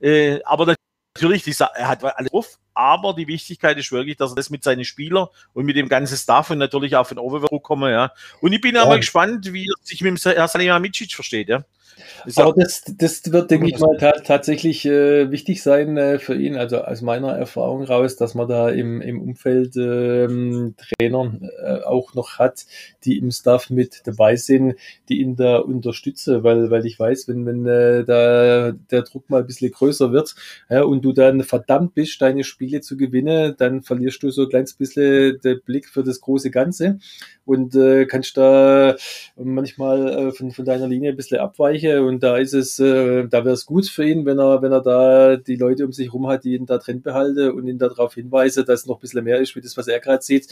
Äh, 0.00 0.40
aber 0.44 0.66
natürlich, 0.66 0.89
die, 1.18 1.54
er 1.74 1.88
hat 1.88 2.04
alles 2.04 2.30
drauf, 2.30 2.58
aber 2.74 3.14
die 3.14 3.26
Wichtigkeit 3.26 3.76
ist 3.78 3.92
wirklich, 3.92 4.16
dass 4.16 4.32
er 4.32 4.36
das 4.36 4.50
mit 4.50 4.62
seinen 4.62 4.84
Spielern 4.84 5.28
und 5.52 5.64
mit 5.64 5.76
dem 5.76 5.88
ganzen 5.88 6.16
Staff 6.16 6.50
und 6.50 6.58
natürlich 6.58 6.96
auch 6.96 7.06
von 7.06 7.18
Overwork 7.18 7.62
kommen, 7.62 7.90
ja. 7.90 8.12
Und 8.40 8.52
ich 8.52 8.60
bin 8.60 8.74
ja. 8.76 8.84
mal 8.84 8.98
gespannt, 8.98 9.52
wie 9.52 9.66
er 9.66 9.74
sich 9.82 10.00
mit 10.02 10.10
dem 10.10 10.16
Salihamidzic 10.16 11.12
versteht, 11.12 11.48
ja. 11.48 11.64
Aber 12.36 12.52
das, 12.52 12.82
das 12.96 13.32
wird, 13.32 13.50
denke 13.50 13.68
ich 13.68 13.78
mal, 13.78 13.96
tatsächlich 14.24 14.84
äh, 14.86 15.30
wichtig 15.30 15.62
sein 15.62 15.96
äh, 15.96 16.18
für 16.18 16.34
ihn, 16.34 16.56
also 16.56 16.78
aus 16.78 17.02
meiner 17.02 17.36
Erfahrung 17.36 17.84
raus, 17.84 18.16
dass 18.16 18.34
man 18.34 18.48
da 18.48 18.68
im, 18.68 19.00
im 19.00 19.20
Umfeld 19.20 19.76
ähm, 19.76 20.74
Trainer 20.76 21.32
äh, 21.62 21.84
auch 21.84 22.14
noch 22.14 22.38
hat, 22.38 22.66
die 23.04 23.18
im 23.18 23.30
Staff 23.30 23.70
mit 23.70 24.02
dabei 24.04 24.36
sind, 24.36 24.76
die 25.08 25.20
ihn 25.20 25.36
da 25.36 25.58
unterstützen, 25.58 26.42
weil, 26.44 26.70
weil 26.70 26.86
ich 26.86 26.98
weiß, 26.98 27.28
wenn, 27.28 27.46
wenn 27.46 27.66
äh, 27.66 28.04
da 28.04 28.72
der 28.72 29.02
Druck 29.02 29.30
mal 29.30 29.40
ein 29.40 29.46
bisschen 29.46 29.70
größer 29.70 30.12
wird 30.12 30.34
ja, 30.68 30.82
und 30.82 31.04
du 31.04 31.12
dann 31.12 31.42
verdammt 31.42 31.94
bist, 31.94 32.20
deine 32.22 32.44
Spiele 32.44 32.80
zu 32.80 32.96
gewinnen, 32.96 33.54
dann 33.58 33.82
verlierst 33.82 34.22
du 34.22 34.30
so 34.30 34.42
ein 34.42 34.48
kleines 34.48 34.74
bisschen 34.74 35.40
den 35.40 35.60
Blick 35.64 35.88
für 35.88 36.02
das 36.02 36.20
große 36.20 36.50
Ganze 36.50 36.98
und 37.50 37.74
äh, 37.74 38.06
kannst 38.06 38.36
da 38.36 38.94
manchmal 39.34 40.08
äh, 40.08 40.32
von, 40.32 40.52
von 40.52 40.64
deiner 40.64 40.86
Linie 40.86 41.10
ein 41.10 41.16
bisschen 41.16 41.40
abweichen 41.40 41.98
und 42.04 42.22
da 42.22 42.36
ist 42.36 42.52
es, 42.52 42.78
äh, 42.78 43.26
da 43.26 43.44
wäre 43.44 43.54
es 43.54 43.66
gut 43.66 43.88
für 43.88 44.04
ihn, 44.04 44.24
wenn 44.24 44.38
er, 44.38 44.62
wenn 44.62 44.70
er 44.70 44.80
da 44.80 45.36
die 45.36 45.56
Leute 45.56 45.84
um 45.84 45.92
sich 45.92 46.12
rum 46.12 46.28
hat, 46.28 46.44
die 46.44 46.54
ihn 46.54 46.66
da 46.66 46.78
drin 46.78 47.02
behalten 47.02 47.50
und 47.50 47.66
ihn 47.66 47.78
darauf 47.78 48.14
hinweise, 48.14 48.64
dass 48.64 48.86
noch 48.86 48.98
ein 48.98 49.00
bisschen 49.00 49.24
mehr 49.24 49.40
ist, 49.40 49.56
wie 49.56 49.60
das, 49.60 49.76
was 49.76 49.88
er 49.88 49.98
gerade 49.98 50.22
sieht. 50.22 50.46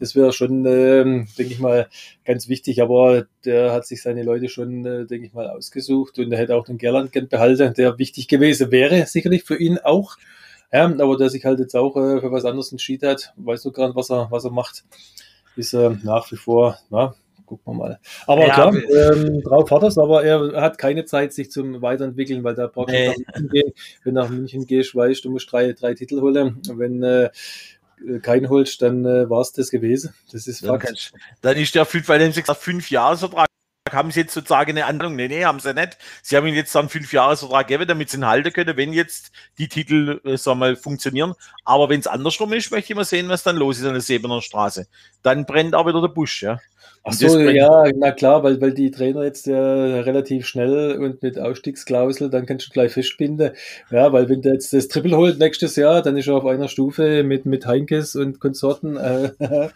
Das 0.00 0.16
wäre 0.16 0.32
schon, 0.32 0.66
äh, 0.66 1.04
denke 1.04 1.52
ich 1.52 1.60
mal, 1.60 1.86
ganz 2.24 2.48
wichtig, 2.48 2.82
aber 2.82 3.26
der 3.44 3.72
hat 3.72 3.86
sich 3.86 4.02
seine 4.02 4.24
Leute 4.24 4.48
schon, 4.48 4.84
äh, 4.84 5.06
denke 5.06 5.28
ich 5.28 5.32
mal, 5.34 5.48
ausgesucht 5.48 6.18
und 6.18 6.32
er 6.32 6.38
hätte 6.38 6.56
auch 6.56 6.64
den 6.64 6.76
Gerland 6.78 7.12
gern 7.12 7.28
behalten, 7.28 7.72
der 7.74 7.98
wichtig 7.98 8.26
gewesen 8.26 8.72
wäre, 8.72 9.06
sicherlich 9.06 9.44
für 9.44 9.56
ihn 9.56 9.78
auch. 9.78 10.16
Ja, 10.72 10.86
aber 10.86 11.16
der 11.18 11.28
sich 11.28 11.44
halt 11.44 11.60
jetzt 11.60 11.76
auch 11.76 11.96
äh, 11.96 12.20
für 12.20 12.32
was 12.32 12.46
anderes 12.46 12.72
entschieden 12.72 13.10
hat, 13.10 13.32
weiß 13.36 13.64
nur 13.64 13.74
gerade, 13.74 13.94
was 13.94 14.10
er, 14.10 14.26
was 14.30 14.44
er 14.44 14.50
macht, 14.50 14.84
ist 15.56 15.74
er 15.74 15.98
nach 16.02 16.30
wie 16.32 16.36
vor, 16.36 16.78
na, 16.90 17.14
gucken 17.46 17.72
wir 17.72 17.74
mal. 17.74 18.00
Aber 18.26 18.46
ja, 18.46 18.54
klar, 18.54 18.74
ähm, 18.74 19.42
drauf 19.42 19.70
hat 19.70 19.82
er 19.82 20.02
aber 20.02 20.24
er 20.24 20.60
hat 20.60 20.78
keine 20.78 21.04
Zeit, 21.04 21.32
sich 21.32 21.50
zum 21.50 21.82
Weiterentwickeln, 21.82 22.44
weil 22.44 22.54
da 22.54 22.66
braucht 22.66 22.90
nee. 22.90 23.08
nach 23.08 23.16
München 23.16 23.48
gehen. 23.48 23.72
Wenn 24.04 24.14
du 24.14 24.20
nach 24.20 24.30
München 24.30 24.66
gehst, 24.66 24.94
weißt 24.94 25.24
du, 25.24 25.30
musst 25.30 25.50
drei, 25.52 25.72
drei 25.72 25.94
Titel 25.94 26.20
holen. 26.20 26.60
Wenn 26.74 27.02
äh, 27.02 27.30
keinen 28.20 28.48
holst, 28.48 28.82
dann 28.82 29.04
äh, 29.04 29.28
war 29.28 29.40
es 29.40 29.52
das 29.52 29.70
gewesen. 29.70 30.14
Das 30.32 30.46
ist 30.46 30.64
Fakt. 30.64 31.12
Dann, 31.12 31.20
dann 31.42 31.62
ist 31.62 31.74
der 31.74 31.84
fünf, 31.84 32.08
weil 32.08 32.26
gesagt, 32.26 32.60
fünf 32.60 32.90
Jahresvertrag 32.90 33.48
haben 33.92 34.10
sie 34.10 34.20
jetzt 34.20 34.34
sozusagen 34.34 34.70
eine 34.70 34.86
Androhung? 34.86 35.16
Nee, 35.16 35.28
nee, 35.28 35.44
haben 35.44 35.60
sie 35.60 35.74
nicht. 35.74 35.98
Sie 36.22 36.36
haben 36.36 36.46
ihnen 36.46 36.56
jetzt 36.56 36.74
dann 36.74 36.88
fünf 36.88 37.12
Jahresvertrag 37.12 37.68
gegeben, 37.68 37.88
damit 37.88 38.10
sie 38.10 38.18
ihn 38.18 38.26
halten 38.26 38.52
können, 38.52 38.76
wenn 38.76 38.92
jetzt 38.92 39.32
die 39.58 39.68
Titel, 39.68 40.20
äh, 40.24 40.36
sagen 40.36 40.58
mal, 40.58 40.76
funktionieren. 40.76 41.34
Aber 41.64 41.88
wenn 41.88 42.00
es 42.00 42.06
andersrum 42.06 42.52
ist, 42.52 42.70
möchte 42.70 42.92
ich 42.92 42.96
mal 42.96 43.04
sehen, 43.04 43.28
was 43.28 43.42
dann 43.42 43.56
los 43.56 43.78
ist 43.78 43.86
an 43.86 43.92
der 43.92 44.02
Sebener 44.02 44.42
Straße. 44.42 44.86
Dann 45.22 45.46
brennt 45.46 45.74
auch 45.74 45.86
wieder 45.86 46.00
der 46.00 46.08
Busch, 46.08 46.42
ja. 46.42 46.58
Ach 47.04 47.12
so, 47.12 47.40
ja, 47.40 47.84
na 47.96 48.12
klar, 48.12 48.44
weil, 48.44 48.60
weil 48.60 48.72
die 48.72 48.92
Trainer 48.92 49.24
jetzt 49.24 49.48
ja 49.48 49.56
relativ 49.56 50.46
schnell 50.46 50.98
und 50.98 51.20
mit 51.20 51.36
Ausstiegsklausel, 51.36 52.30
dann 52.30 52.46
kannst 52.46 52.68
du 52.68 52.70
gleich 52.70 52.92
festbinden. 52.92 53.50
Ja, 53.90 54.12
weil 54.12 54.28
wenn 54.28 54.40
der 54.40 54.52
jetzt 54.52 54.72
das 54.72 54.86
Triple 54.86 55.16
holt 55.16 55.40
nächstes 55.40 55.74
Jahr, 55.74 56.02
dann 56.02 56.16
ist 56.16 56.28
er 56.28 56.36
auf 56.36 56.46
einer 56.46 56.68
Stufe 56.68 57.24
mit, 57.24 57.44
mit 57.44 57.66
Heinkes 57.66 58.14
und 58.14 58.38
Konsorten. 58.38 58.96
Äh, 58.96 59.32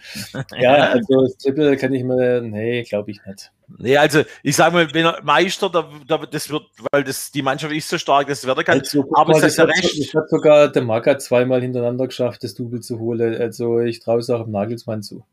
ja, 0.60 0.74
also 0.92 1.24
das 1.24 1.36
Triple 1.38 1.76
kann 1.76 1.92
ich 1.92 2.04
mir, 2.04 2.42
nee, 2.42 2.84
glaube 2.84 3.10
ich 3.10 3.18
nicht. 3.26 3.50
Nee, 3.76 3.96
also 3.96 4.22
ich 4.44 4.54
sage 4.54 4.74
mal, 4.74 4.94
wenn 4.94 5.06
er 5.06 5.20
Meister, 5.24 5.68
da, 5.68 5.90
da, 6.06 6.18
das 6.18 6.48
wird, 6.48 6.62
weil 6.92 7.02
das, 7.02 7.32
die 7.32 7.42
Mannschaft 7.42 7.74
ist 7.74 7.88
so 7.88 7.98
stark, 7.98 8.28
das 8.28 8.46
wird 8.46 8.56
er 8.56 8.62
kann. 8.62 8.78
Also, 8.78 9.04
aber 9.12 9.32
mal, 9.32 9.40
das, 9.40 9.58
hat, 9.58 9.68
das 9.68 10.14
hat 10.14 10.30
sogar 10.30 10.68
der 10.68 10.82
Maga 10.82 11.18
zweimal 11.18 11.60
hintereinander 11.60 12.06
geschafft, 12.06 12.44
das 12.44 12.54
Double 12.54 12.80
zu 12.80 13.00
holen. 13.00 13.34
Also 13.34 13.80
ich 13.80 13.98
traue 13.98 14.20
es 14.20 14.30
auch 14.30 14.44
dem 14.44 14.52
Nagelsmann 14.52 15.02
zu. 15.02 15.24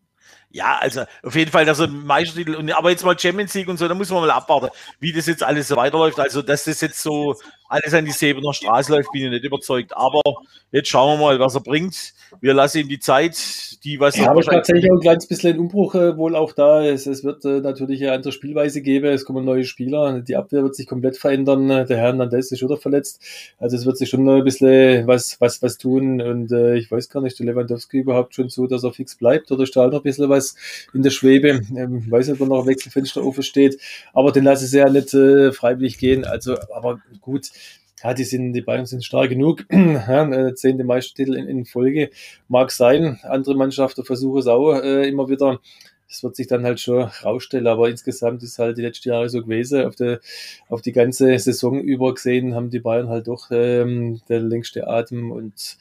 Ja, 0.56 0.78
also 0.80 1.02
auf 1.24 1.36
jeden 1.36 1.50
Fall, 1.50 1.66
dass 1.66 1.80
er 1.80 1.88
Meistertitel 1.88 2.54
und 2.54 2.72
aber 2.72 2.92
jetzt 2.92 3.04
mal 3.04 3.18
Champions 3.18 3.56
League 3.56 3.68
und 3.68 3.78
so, 3.78 3.88
da 3.88 3.96
muss 3.96 4.12
man 4.12 4.22
mal 4.22 4.30
abwarten, 4.30 4.70
wie 5.00 5.12
das 5.12 5.26
jetzt 5.26 5.42
alles 5.42 5.68
so 5.68 5.76
weiterläuft. 5.76 6.20
Also, 6.20 6.44
dass 6.44 6.66
das 6.66 6.80
jetzt 6.80 7.02
so 7.02 7.36
alles 7.68 7.92
an 7.96 8.06
die 8.06 8.12
Sebener 8.12 8.54
Straße 8.54 8.92
läuft, 8.92 9.12
bin 9.12 9.24
ich 9.24 9.32
nicht 9.32 9.44
überzeugt. 9.44 9.98
Aber 9.98 10.22
jetzt 10.72 10.90
schauen 10.90 11.18
wir 11.18 11.26
mal, 11.26 11.40
was 11.40 11.56
er 11.56 11.62
bringt. 11.62 12.14
Wir 12.40 12.54
lassen 12.54 12.80
ihm 12.80 12.88
die 12.88 13.00
Zeit, 13.00 13.36
die 13.84 14.00
was 14.00 14.16
ja, 14.16 14.30
aber 14.30 14.44
tatsächlich 14.44 14.92
auch 14.92 14.98
ein 14.98 15.02
kleines 15.02 15.26
bisschen 15.26 15.58
Umbruch 15.58 15.96
äh, 15.96 16.16
wohl 16.16 16.36
auch 16.36 16.54
da. 16.54 16.84
Es, 16.84 17.08
es 17.08 17.24
wird 17.24 17.44
äh, 17.46 17.62
natürlich 17.62 18.04
eine 18.04 18.12
andere 18.12 18.32
Spielweise 18.32 18.84
geben. 18.84 19.08
Es 19.08 19.26
kommen 19.26 19.46
neue 19.46 19.64
Spieler. 19.64 20.22
Die 20.22 20.36
Abwehr 20.36 20.62
wird 20.62 20.76
sich 20.76 20.86
komplett 20.86 21.18
verändern. 21.18 21.68
Der 21.68 21.88
Herr 21.88 21.98
Hernandez 21.98 22.52
ist 22.52 22.62
wieder 22.62 22.78
verletzt. 22.78 23.24
Also 23.58 23.76
es 23.76 23.88
wird 23.88 23.98
sich 23.98 24.10
schon 24.10 24.30
ein 24.30 24.44
bisschen 24.44 25.08
was, 25.08 25.42
was, 25.42 25.64
was 25.64 25.80
tun. 25.80 26.22
Und 26.22 26.52
äh, 26.52 26.76
ich 26.76 26.92
weiß 26.92 27.10
gar 27.10 27.22
nicht, 27.22 27.40
der 27.40 27.48
Lewandowski 27.48 28.00
überhaupt 28.00 28.36
schon 28.36 28.50
so, 28.50 28.68
dass 28.68 28.84
er 28.84 28.94
fix 28.94 29.16
bleibt 29.16 29.52
oder 29.52 29.64
ist 29.64 29.76
da 29.76 29.88
noch 29.88 30.02
ein 30.02 30.04
bisschen 30.04 30.30
was 30.30 30.43
in 30.94 31.04
der 31.04 31.12
Schwebe. 31.12 31.62
Ähm, 31.76 32.04
ich 32.06 32.12
weiß 32.12 32.28
nicht, 32.28 32.42
ob 32.42 32.48
noch 32.48 32.62
ein 32.62 32.68
Wechselfenster 32.68 33.26
offen 33.26 33.44
steht. 33.44 33.80
Aber 34.14 34.32
den 34.32 34.44
lasse 34.44 34.66
ich 34.66 34.72
ja 34.72 34.90
nicht 34.90 35.14
äh, 35.14 35.52
freiwillig 35.52 35.98
gehen. 35.98 36.26
Also, 36.26 36.58
aber 36.74 37.02
gut 37.22 37.50
ja, 38.04 38.14
die 38.14 38.26
sind, 38.26 38.54
die 38.54 38.62
Bayern 38.62 38.86
sind 38.86 39.06
stark 39.06 39.30
genug. 39.30 39.66
ja, 39.72 40.30
äh, 40.30 40.54
zehnte 40.56 40.84
Meistertitel 40.84 41.36
in, 41.36 41.48
in, 41.48 41.66
Folge 41.66 42.10
mag 42.50 42.72
sein. 42.72 43.20
Andere 43.24 43.56
Mannschaften 43.56 44.04
versuchen 44.04 44.40
es 44.40 44.48
auch 44.48 44.74
äh, 44.76 45.08
immer 45.08 45.30
wieder. 45.30 45.60
Das 46.10 46.22
wird 46.22 46.36
sich 46.36 46.48
dann 46.48 46.64
halt 46.64 46.80
schon 46.80 47.02
rausstellen, 47.24 47.66
aber 47.66 47.90
insgesamt 47.90 48.44
ist 48.44 48.60
halt 48.60 48.78
die 48.78 48.84
letzten 48.84 49.10
Jahre 49.10 49.30
so 49.30 49.42
gewesen. 49.42 49.86
Auf, 49.86 49.96
der, 49.96 50.20
auf 50.68 50.82
die 50.82 50.92
ganze 50.92 51.40
Saison 51.40 51.80
über 51.80 52.14
gesehen 52.14 52.54
haben 52.54 52.70
die 52.70 52.82
Bayern 52.82 53.10
halt 53.10 53.28
doch 53.28 53.50
ähm, 53.52 54.22
der 54.30 54.42
längste 54.42 54.88
Atem 54.88 55.32
und 55.32 55.78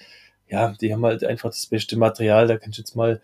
ja, 0.53 0.75
die 0.79 0.93
haben 0.93 1.05
halt 1.05 1.25
einfach 1.25 1.49
das 1.49 1.67
beste 1.67 1.97
Material. 1.97 2.47
Da 2.47 2.59
kannst 2.59 2.79
du 2.79 2.83
jetzt 2.83 2.95
mal 2.95 3.21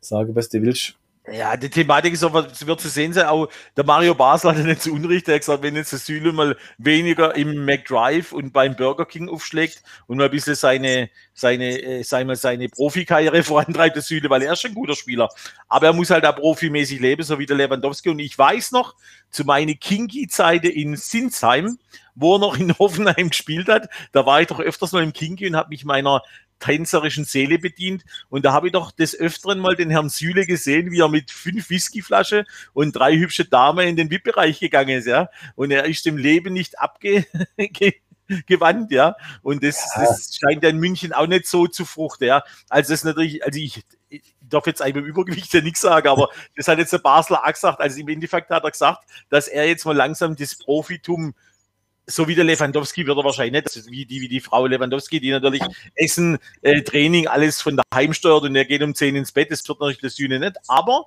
sagen, 0.00 0.34
was 0.34 0.48
du 0.48 0.60
willst. 0.60 0.94
Ja, 1.32 1.56
die 1.56 1.70
Thematik 1.70 2.12
ist 2.12 2.22
aber, 2.22 2.46
wird 2.66 2.80
zu 2.82 2.88
sehen 2.88 3.14
sein, 3.14 3.24
auch 3.24 3.48
der 3.78 3.84
Mario 3.84 4.14
Basler 4.14 4.54
hat 4.54 4.62
nicht 4.62 4.82
zu 4.82 4.92
Unrecht, 4.92 5.26
der 5.26 5.36
hat 5.36 5.40
gesagt, 5.40 5.62
wenn 5.62 5.74
jetzt 5.74 5.92
der 5.92 5.98
Süle 5.98 6.34
mal 6.34 6.54
weniger 6.76 7.34
im 7.34 7.64
McDrive 7.64 8.32
und 8.32 8.52
beim 8.52 8.76
Burger 8.76 9.06
King 9.06 9.30
aufschlägt 9.30 9.82
und 10.06 10.18
mal 10.18 10.26
ein 10.26 10.30
bisschen 10.30 10.54
seine, 10.54 11.08
seine, 11.32 11.80
äh, 11.80 12.02
sei 12.02 12.24
mal, 12.24 12.36
seine 12.36 12.68
Profikarriere 12.68 13.42
vorantreibt, 13.44 13.96
der 13.96 14.02
Süle, 14.02 14.28
weil 14.28 14.42
er 14.42 14.52
ist 14.52 14.60
schon 14.60 14.72
ein 14.72 14.74
guter 14.74 14.94
Spieler. 14.94 15.30
Aber 15.66 15.86
er 15.86 15.92
muss 15.94 16.10
halt 16.10 16.26
auch 16.26 16.36
profimäßig 16.36 17.00
leben, 17.00 17.22
so 17.22 17.38
wie 17.38 17.46
der 17.46 17.56
Lewandowski. 17.56 18.10
Und 18.10 18.18
ich 18.18 18.36
weiß 18.36 18.72
noch, 18.72 18.94
zu 19.30 19.44
meiner 19.44 19.72
Kinky-Zeiten 19.72 20.70
in 20.70 20.94
Sinsheim, 20.94 21.78
wo 22.14 22.36
er 22.36 22.38
noch 22.38 22.58
in 22.58 22.78
Hoffenheim 22.78 23.28
gespielt 23.30 23.68
hat, 23.68 23.88
da 24.12 24.26
war 24.26 24.42
ich 24.42 24.48
doch 24.48 24.60
öfters 24.60 24.92
noch 24.92 25.00
im 25.00 25.14
Kinky 25.14 25.46
und 25.48 25.56
habe 25.56 25.70
mich 25.70 25.86
meiner 25.86 26.22
tänzerischen 26.58 27.24
Seele 27.24 27.58
bedient. 27.58 28.04
Und 28.28 28.44
da 28.44 28.52
habe 28.52 28.68
ich 28.68 28.72
doch 28.72 28.90
des 28.90 29.18
Öfteren 29.18 29.58
mal 29.58 29.76
den 29.76 29.90
Herrn 29.90 30.08
Süle 30.08 30.46
gesehen, 30.46 30.90
wie 30.90 31.00
er 31.00 31.08
mit 31.08 31.30
fünf 31.30 31.70
Whiskyflasche 31.70 32.44
und 32.72 32.96
drei 32.96 33.16
hübsche 33.16 33.44
Damen 33.44 33.86
in 33.86 33.96
den 33.96 34.10
VIP-Bereich 34.10 34.60
gegangen 34.60 34.98
ist, 34.98 35.06
ja. 35.06 35.28
Und 35.54 35.70
er 35.70 35.84
ist 35.84 36.06
dem 36.06 36.16
Leben 36.16 36.52
nicht 36.52 36.78
abge 36.78 37.26
gewandt, 38.46 38.90
ja. 38.90 39.16
Und 39.42 39.62
das, 39.62 39.92
ja. 39.94 40.04
das 40.04 40.36
scheint 40.36 40.62
ja 40.62 40.70
in 40.70 40.78
München 40.78 41.12
auch 41.12 41.26
nicht 41.26 41.46
so 41.46 41.66
zu 41.66 41.84
fruchten, 41.84 42.26
ja. 42.26 42.42
Also 42.68 42.92
das 42.92 43.00
ist 43.00 43.04
natürlich, 43.04 43.44
also 43.44 43.58
ich, 43.58 43.82
ich 44.08 44.34
darf 44.40 44.66
jetzt 44.66 44.82
eigentlich 44.82 44.94
beim 44.94 45.04
Übergewicht 45.04 45.52
ja 45.52 45.60
nichts 45.60 45.80
sagen, 45.80 46.08
aber 46.08 46.28
das 46.56 46.68
hat 46.68 46.78
jetzt 46.78 46.92
der 46.92 46.98
Basler 46.98 47.42
auch 47.44 47.52
gesagt. 47.52 47.80
Also 47.80 48.00
im 48.00 48.08
Endeffekt 48.08 48.50
hat 48.50 48.64
er 48.64 48.70
gesagt, 48.70 49.04
dass 49.28 49.48
er 49.48 49.66
jetzt 49.66 49.84
mal 49.84 49.96
langsam 49.96 50.36
das 50.36 50.56
Profitum 50.56 51.34
so 52.06 52.28
wie 52.28 52.34
der 52.34 52.44
Lewandowski 52.44 53.06
wird 53.06 53.16
er 53.16 53.24
wahrscheinlich 53.24 53.64
nicht, 53.64 53.90
wie 53.90 54.04
die, 54.04 54.20
wie 54.20 54.28
die 54.28 54.40
Frau 54.40 54.66
Lewandowski, 54.66 55.20
die 55.20 55.30
natürlich 55.30 55.62
Essen, 55.94 56.38
äh, 56.62 56.82
Training, 56.82 57.26
alles 57.26 57.62
von 57.62 57.78
daheim 57.90 58.12
steuert 58.12 58.44
und 58.44 58.56
er 58.56 58.64
geht 58.64 58.82
um 58.82 58.94
10 58.94 59.16
ins 59.16 59.32
Bett, 59.32 59.50
das 59.50 59.66
wird 59.68 59.80
natürlich 59.80 60.00
das 60.00 60.16
Sühne 60.16 60.38
nicht. 60.38 60.56
Aber 60.68 61.06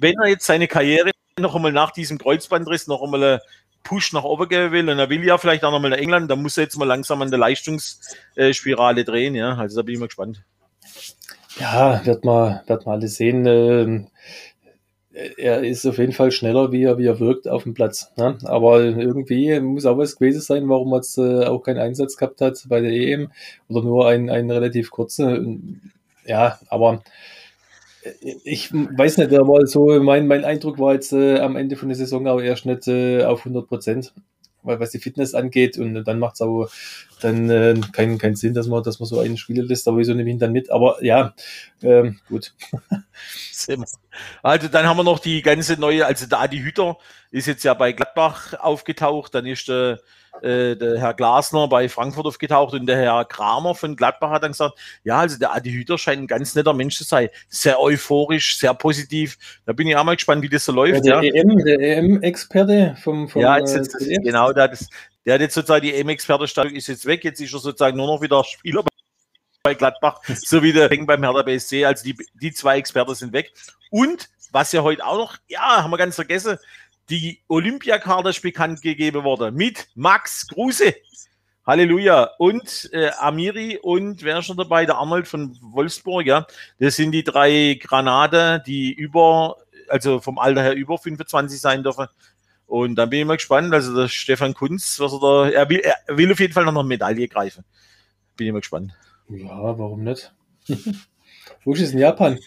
wenn 0.00 0.14
er 0.18 0.28
jetzt 0.28 0.46
seine 0.46 0.68
Karriere 0.68 1.10
noch 1.38 1.54
einmal 1.54 1.72
nach 1.72 1.92
diesem 1.92 2.18
Kreuzbandriss 2.18 2.86
noch 2.86 3.02
einmal 3.02 3.22
einen 3.22 3.40
Push 3.84 4.12
nach 4.12 4.24
oben 4.24 4.48
geben 4.48 4.72
will 4.72 4.88
und 4.88 4.98
er 4.98 5.08
will 5.08 5.24
ja 5.24 5.38
vielleicht 5.38 5.64
auch 5.64 5.70
noch 5.70 5.80
mal 5.80 5.90
nach 5.90 5.98
England, 5.98 6.30
dann 6.30 6.42
muss 6.42 6.56
er 6.56 6.64
jetzt 6.64 6.76
mal 6.76 6.84
langsam 6.84 7.22
an 7.22 7.30
der 7.30 7.38
Leistungsspirale 7.38 9.04
drehen, 9.04 9.34
ja. 9.34 9.54
Also 9.54 9.76
da 9.76 9.82
bin 9.82 9.94
ich 9.94 10.00
mal 10.00 10.06
gespannt. 10.06 10.42
Ja, 11.58 12.04
wird 12.04 12.24
man, 12.24 12.60
wird 12.66 12.86
man 12.86 12.96
alles 12.96 13.16
sehen. 13.16 13.46
Ähm, 13.46 14.08
er 15.36 15.64
ist 15.64 15.86
auf 15.86 15.98
jeden 15.98 16.12
Fall 16.12 16.30
schneller, 16.30 16.70
wie 16.70 16.84
er, 16.84 16.98
wie 16.98 17.06
er 17.06 17.18
wirkt 17.18 17.48
auf 17.48 17.64
dem 17.64 17.74
Platz. 17.74 18.12
Ne? 18.16 18.38
Aber 18.44 18.80
irgendwie 18.82 19.58
muss 19.60 19.86
auch 19.86 19.98
was 19.98 20.16
gewesen 20.16 20.40
sein, 20.40 20.68
warum 20.68 20.92
er 20.92 20.96
jetzt 20.98 21.18
äh, 21.18 21.44
auch 21.44 21.60
keinen 21.60 21.78
Einsatz 21.78 22.16
gehabt 22.16 22.40
hat 22.40 22.64
bei 22.68 22.80
der 22.80 22.92
EM 22.92 23.30
oder 23.68 23.82
nur 23.82 24.08
ein, 24.08 24.30
ein 24.30 24.50
relativ 24.50 24.90
kurzer. 24.90 25.44
Ja, 26.24 26.58
aber 26.68 27.02
äh, 28.02 28.34
ich 28.44 28.72
weiß 28.72 29.18
nicht, 29.18 29.34
aber 29.34 29.66
so 29.66 30.00
mein, 30.00 30.26
mein 30.26 30.44
Eindruck 30.44 30.78
war 30.78 30.94
jetzt 30.94 31.12
äh, 31.12 31.38
am 31.40 31.56
Ende 31.56 31.76
von 31.76 31.88
der 31.88 31.96
Saison 31.96 32.26
auch 32.28 32.40
erst 32.40 32.66
nicht 32.66 32.86
äh, 32.86 33.24
auf 33.24 33.40
100 33.40 33.66
Prozent 33.66 34.12
was 34.62 34.90
die 34.90 34.98
Fitness 34.98 35.34
angeht. 35.34 35.78
Und 35.78 36.04
dann 36.04 36.18
macht 36.18 36.34
es 36.34 36.40
auch 36.40 36.68
dann 37.20 37.50
äh, 37.50 37.80
keinen 37.92 38.18
keinen 38.18 38.36
Sinn, 38.36 38.54
dass 38.54 38.66
man, 38.66 38.82
dass 38.82 39.00
man 39.00 39.08
so 39.08 39.18
einen 39.18 39.36
Spieler 39.36 39.64
lässt, 39.64 39.88
aber 39.88 39.98
wieso 39.98 40.14
nehme 40.14 40.28
ich 40.28 40.34
ihn 40.34 40.38
dann 40.38 40.52
mit? 40.52 40.70
Aber 40.70 41.02
ja, 41.02 41.34
ähm, 41.82 42.20
gut. 42.28 42.54
Also 44.42 44.68
dann 44.68 44.86
haben 44.86 44.96
wir 44.96 45.04
noch 45.04 45.18
die 45.18 45.42
ganze 45.42 45.78
neue, 45.78 46.06
also 46.06 46.26
der 46.26 46.40
Adi 46.40 46.58
Hüter 46.58 46.96
ist 47.30 47.46
jetzt 47.46 47.64
ja 47.64 47.74
bei 47.74 47.92
Gladbach 47.92 48.54
aufgetaucht, 48.54 49.34
dann 49.34 49.46
ist 49.46 49.68
der 49.68 49.92
äh, 49.92 49.96
der 50.42 50.98
Herr 50.98 51.14
Glasner 51.14 51.68
bei 51.68 51.88
Frankfurt 51.88 52.26
aufgetaucht 52.26 52.74
und 52.74 52.86
der 52.86 52.96
Herr 52.96 53.24
Kramer 53.24 53.74
von 53.74 53.96
Gladbach 53.96 54.30
hat 54.30 54.42
dann 54.42 54.52
gesagt, 54.52 54.78
ja, 55.04 55.18
also 55.18 55.38
der 55.38 55.54
Adi 55.54 55.70
Hüter 55.70 55.98
scheint 55.98 56.22
ein 56.22 56.26
ganz 56.26 56.54
netter 56.54 56.74
Mensch 56.74 56.96
zu 56.96 57.04
sein. 57.04 57.28
Sehr 57.48 57.80
euphorisch, 57.80 58.58
sehr 58.58 58.74
positiv. 58.74 59.38
Da 59.66 59.72
bin 59.72 59.86
ich 59.86 59.96
auch 59.96 60.04
mal 60.04 60.16
gespannt, 60.16 60.42
wie 60.42 60.48
das 60.48 60.64
so 60.64 60.72
läuft. 60.72 61.04
Ja, 61.04 61.20
der 61.20 61.34
ja. 61.34 61.42
EM, 61.42 61.64
der 61.64 61.80
EM-Experte 61.80 62.96
vom, 63.02 63.28
vom 63.28 63.42
Ja, 63.42 63.58
jetzt, 63.58 63.74
jetzt, 63.74 64.00
äh, 64.00 64.16
genau, 64.16 64.52
der 64.52 64.64
hat, 64.64 64.72
das, 64.72 64.88
der 65.24 65.34
hat 65.34 65.40
jetzt 65.40 65.54
sozusagen 65.54 65.84
die 65.84 65.94
EM-Experte 65.94 66.44
ist 66.44 66.86
jetzt 66.86 67.06
weg, 67.06 67.24
jetzt 67.24 67.40
ist 67.40 67.52
er 67.52 67.60
sozusagen 67.60 67.96
nur 67.96 68.06
noch 68.06 68.22
wieder 68.22 68.42
Spieler 68.44 68.84
bei 69.62 69.74
Gladbach, 69.74 70.20
so 70.26 70.62
wie 70.62 70.72
der 70.72 70.90
Ring 70.90 71.06
beim 71.06 71.22
Hertha 71.22 71.42
BSC. 71.42 71.84
Also 71.84 72.04
die, 72.04 72.16
die 72.34 72.52
zwei 72.52 72.78
Experten 72.78 73.14
sind 73.14 73.32
weg. 73.32 73.52
Und 73.90 74.28
was 74.50 74.72
ja 74.72 74.82
heute 74.82 75.04
auch 75.04 75.18
noch, 75.18 75.36
ja, 75.48 75.82
haben 75.82 75.90
wir 75.90 75.98
ganz 75.98 76.14
vergessen, 76.14 76.58
die 77.10 77.40
Olympiakarte 77.48 78.30
ist 78.30 78.42
bekannt 78.42 78.82
gegeben 78.82 79.24
worden 79.24 79.54
mit 79.54 79.88
Max 79.94 80.46
Kruse. 80.46 80.94
Halleluja. 81.66 82.30
Und 82.38 82.88
äh, 82.92 83.10
Amiri 83.18 83.78
und 83.82 84.22
wer 84.22 84.38
ist 84.38 84.46
schon 84.46 84.56
dabei? 84.56 84.86
Der 84.86 84.96
Arnold 84.96 85.28
von 85.28 85.56
Wolfsburg, 85.60 86.26
ja. 86.26 86.46
Das 86.78 86.96
sind 86.96 87.12
die 87.12 87.24
drei 87.24 87.78
Granate, 87.80 88.62
die 88.66 88.92
über, 88.92 89.58
also 89.88 90.20
vom 90.20 90.38
Alter 90.38 90.62
her 90.62 90.74
über 90.74 90.96
25 90.96 91.60
sein 91.60 91.82
dürfen. 91.82 92.06
Und 92.66 92.96
dann 92.96 93.10
bin 93.10 93.20
ich 93.20 93.26
mal 93.26 93.36
gespannt. 93.36 93.72
Also 93.74 93.94
der 93.94 94.08
Stefan 94.08 94.54
Kunz, 94.54 94.98
was 94.98 95.12
er 95.12 95.20
da, 95.20 95.48
er 95.50 95.68
will, 95.68 95.80
er 95.80 96.16
will 96.16 96.32
auf 96.32 96.40
jeden 96.40 96.54
Fall 96.54 96.64
noch 96.64 96.74
eine 96.74 96.84
Medaille 96.84 97.28
greifen. 97.28 97.64
Bin 98.36 98.46
ich 98.46 98.52
mal 98.52 98.60
gespannt. 98.60 98.94
Ja, 99.28 99.78
warum 99.78 100.04
nicht? 100.04 100.32
Wo 101.64 101.74
ist 101.74 101.82
es 101.82 101.92
in 101.92 101.98
Japan? 101.98 102.38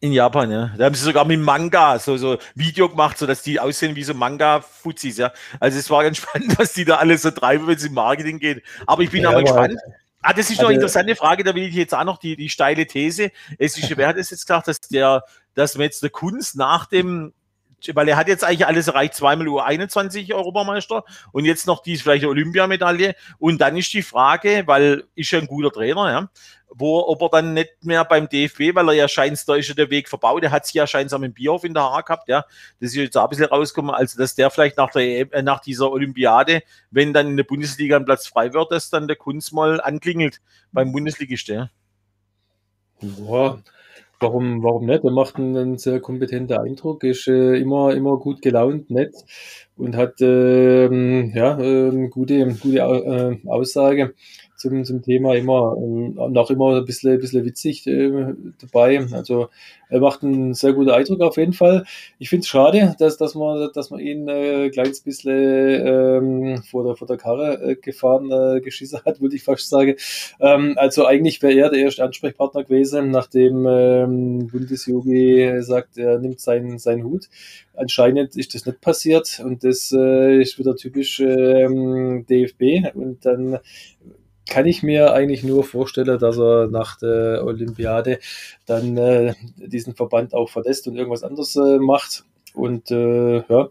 In 0.00 0.12
Japan, 0.12 0.50
ja. 0.50 0.72
Da 0.78 0.84
haben 0.84 0.94
sie 0.94 1.02
sogar 1.02 1.24
mit 1.24 1.40
Manga 1.40 1.98
so, 1.98 2.16
so 2.16 2.38
Video 2.54 2.88
gemacht, 2.88 3.18
so 3.18 3.26
dass 3.26 3.42
die 3.42 3.58
aussehen 3.58 3.96
wie 3.96 4.04
so 4.04 4.14
Manga-Fuzis, 4.14 5.18
ja. 5.18 5.32
Also 5.58 5.78
es 5.78 5.90
war 5.90 6.04
ganz 6.04 6.16
spannend, 6.18 6.58
was 6.58 6.72
die 6.72 6.84
da 6.84 6.96
alles 6.96 7.22
so 7.22 7.30
treiben, 7.30 7.66
wenn 7.66 7.76
es 7.76 7.84
im 7.84 7.94
Marketing 7.94 8.38
geht. 8.38 8.62
Aber 8.86 9.02
ich 9.02 9.10
bin 9.10 9.22
ja, 9.22 9.30
aber 9.30 9.42
gespannt. 9.42 9.74
Ah, 10.20 10.32
das 10.32 10.50
ist 10.50 10.56
noch 10.56 10.68
eine 10.68 10.68
also 10.68 10.86
interessante 10.86 11.16
Frage, 11.16 11.44
da 11.44 11.54
will 11.54 11.64
ich 11.64 11.74
jetzt 11.74 11.94
auch 11.94 12.04
noch 12.04 12.18
die, 12.18 12.36
die 12.36 12.48
steile 12.48 12.86
These. 12.86 13.30
Es 13.58 13.76
ist, 13.78 13.88
wer 13.96 14.08
hat 14.08 14.16
es 14.16 14.30
jetzt 14.30 14.46
gesagt, 14.46 14.68
dass 14.68 14.80
der, 14.80 15.24
dass 15.54 15.74
man 15.74 15.84
jetzt 15.84 16.02
der 16.02 16.10
Kunst 16.10 16.56
nach 16.56 16.86
dem 16.86 17.32
weil 17.94 18.08
er 18.08 18.16
hat 18.16 18.28
jetzt 18.28 18.44
eigentlich 18.44 18.66
alles 18.66 18.88
erreicht, 18.88 19.14
zweimal 19.14 19.46
U21 19.46 20.34
Europameister 20.34 21.04
und 21.32 21.44
jetzt 21.44 21.66
noch 21.66 21.82
die 21.82 21.96
vielleicht 21.96 22.24
Olympiamedaille. 22.24 23.14
Und 23.38 23.60
dann 23.60 23.76
ist 23.76 23.92
die 23.92 24.02
Frage, 24.02 24.64
weil 24.66 25.04
ist 25.14 25.30
ja 25.30 25.38
ein 25.38 25.46
guter 25.46 25.70
Trainer, 25.70 26.10
ja, 26.10 26.28
wo, 26.70 27.00
ob 27.06 27.22
er 27.22 27.28
dann 27.30 27.54
nicht 27.54 27.84
mehr 27.84 28.04
beim 28.04 28.28
DFB, 28.28 28.74
weil 28.74 28.88
er 28.88 28.94
ja 28.94 29.08
scheint, 29.08 29.48
da 29.48 29.54
ist 29.54 29.68
ja 29.68 29.74
der 29.74 29.90
Weg 29.90 30.08
verbaut, 30.08 30.42
er 30.42 30.50
hat 30.50 30.66
sich 30.66 30.74
ja 30.74 30.86
scheinbar 30.86 31.22
am 31.22 31.32
Bierhof 31.32 31.64
in 31.64 31.74
der 31.74 31.84
Haar 31.84 32.02
gehabt, 32.02 32.28
ja, 32.28 32.44
das 32.80 32.90
ist 32.90 32.96
jetzt 32.96 33.16
auch 33.16 33.24
ein 33.24 33.30
bisschen 33.30 33.46
rausgekommen, 33.46 33.94
also 33.94 34.18
dass 34.18 34.34
der 34.34 34.50
vielleicht 34.50 34.76
nach, 34.76 34.90
der, 34.90 35.32
äh, 35.32 35.42
nach 35.42 35.60
dieser 35.60 35.90
Olympiade, 35.90 36.62
wenn 36.90 37.12
dann 37.12 37.28
in 37.28 37.36
der 37.36 37.44
Bundesliga 37.44 37.96
ein 37.96 38.04
Platz 38.04 38.26
frei 38.26 38.52
wird, 38.52 38.70
dass 38.70 38.90
dann 38.90 39.08
der 39.08 39.16
Kunst 39.16 39.52
mal 39.52 39.80
anklingelt 39.80 40.40
beim 40.72 40.92
Bundesligist, 40.92 41.48
ja. 41.48 41.70
Boah. 43.00 43.62
Warum, 44.20 44.64
warum 44.64 44.86
nicht? 44.86 45.04
Er 45.04 45.12
macht 45.12 45.36
einen, 45.36 45.56
einen 45.56 45.78
sehr 45.78 46.00
kompetenten 46.00 46.56
Eindruck, 46.58 47.04
ist 47.04 47.28
äh, 47.28 47.54
immer, 47.56 47.94
immer 47.94 48.18
gut 48.18 48.42
gelaunt, 48.42 48.90
nett 48.90 49.14
und 49.76 49.94
hat 49.96 50.20
ähm, 50.20 51.30
ja, 51.34 51.56
äh, 51.60 52.08
gute, 52.08 52.46
gute 52.60 52.78
äh, 52.78 53.48
Aussage 53.48 54.14
zum, 54.58 54.84
zum 54.84 55.02
Thema 55.02 55.34
immer 55.34 55.74
ähm, 55.78 56.18
und 56.18 56.36
auch 56.36 56.50
immer 56.50 56.76
ein 56.76 56.84
bisschen, 56.84 57.12
ein 57.12 57.20
bisschen 57.20 57.44
witzig 57.44 57.86
äh, 57.86 58.34
dabei. 58.60 59.06
Also 59.12 59.48
er 59.88 60.00
macht 60.00 60.22
einen 60.22 60.52
sehr 60.52 60.72
guten 60.72 60.90
Eindruck 60.90 61.20
auf 61.22 61.36
jeden 61.36 61.52
Fall. 61.52 61.84
Ich 62.18 62.28
finde 62.28 62.42
es 62.42 62.48
schade, 62.48 62.94
dass, 62.98 63.16
dass, 63.16 63.34
man, 63.34 63.70
dass 63.72 63.90
man 63.90 64.00
ihn 64.00 64.28
äh, 64.28 64.64
ein 64.64 64.70
kleines 64.70 65.00
bisschen 65.00 65.32
ähm, 65.32 66.62
vor, 66.68 66.84
der, 66.84 66.96
vor 66.96 67.06
der 67.06 67.16
Karre 67.16 67.62
äh, 67.62 67.76
gefahren, 67.76 68.30
äh, 68.30 68.60
geschissen 68.60 69.00
hat, 69.04 69.20
würde 69.20 69.36
ich 69.36 69.44
fast 69.44 69.68
sagen. 69.68 69.94
Ähm, 70.40 70.74
also 70.76 71.06
eigentlich 71.06 71.40
wäre 71.40 71.54
er 71.54 71.70
der 71.70 71.80
erste 71.80 72.04
Ansprechpartner 72.04 72.64
gewesen, 72.64 73.10
nachdem 73.10 73.64
ähm, 73.66 74.48
Bundesjogi 74.48 75.62
sagt, 75.62 75.96
er 75.98 76.18
nimmt 76.18 76.40
seinen, 76.40 76.78
seinen 76.78 77.04
Hut. 77.04 77.28
Anscheinend 77.74 78.36
ist 78.36 78.56
das 78.56 78.66
nicht 78.66 78.80
passiert 78.80 79.40
und 79.44 79.62
das 79.62 79.92
äh, 79.96 80.42
ist 80.42 80.58
wieder 80.58 80.74
typisch 80.74 81.20
ähm, 81.20 82.26
DFB 82.28 82.94
und 82.94 83.24
dann 83.24 83.60
kann 84.48 84.66
ich 84.66 84.82
mir 84.82 85.12
eigentlich 85.12 85.44
nur 85.44 85.64
vorstellen, 85.64 86.18
dass 86.18 86.38
er 86.38 86.68
nach 86.68 86.98
der 86.98 87.44
Olympiade 87.44 88.18
dann 88.66 88.96
äh, 88.96 89.34
diesen 89.56 89.94
Verband 89.94 90.34
auch 90.34 90.48
verlässt 90.50 90.88
und 90.88 90.96
irgendwas 90.96 91.22
anderes 91.22 91.54
äh, 91.56 91.78
macht. 91.78 92.24
Und 92.54 92.90
äh, 92.90 93.36
ja, 93.48 93.68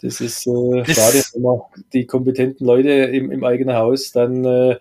das 0.00 0.20
ist 0.20 0.46
äh, 0.46 0.82
das 0.86 0.96
schade, 0.96 1.22
wenn 1.32 1.42
man 1.42 1.60
die 1.92 2.06
kompetenten 2.06 2.66
Leute 2.66 2.90
im, 2.90 3.30
im 3.30 3.44
eigenen 3.44 3.76
Haus 3.76 4.12
dann 4.12 4.44
äh, 4.44 4.78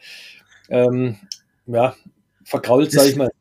ähm, 0.70 1.18
ja, 1.66 1.96
vergrault, 2.44 2.92
sage 2.92 3.10
ich 3.10 3.16
mal. 3.16 3.32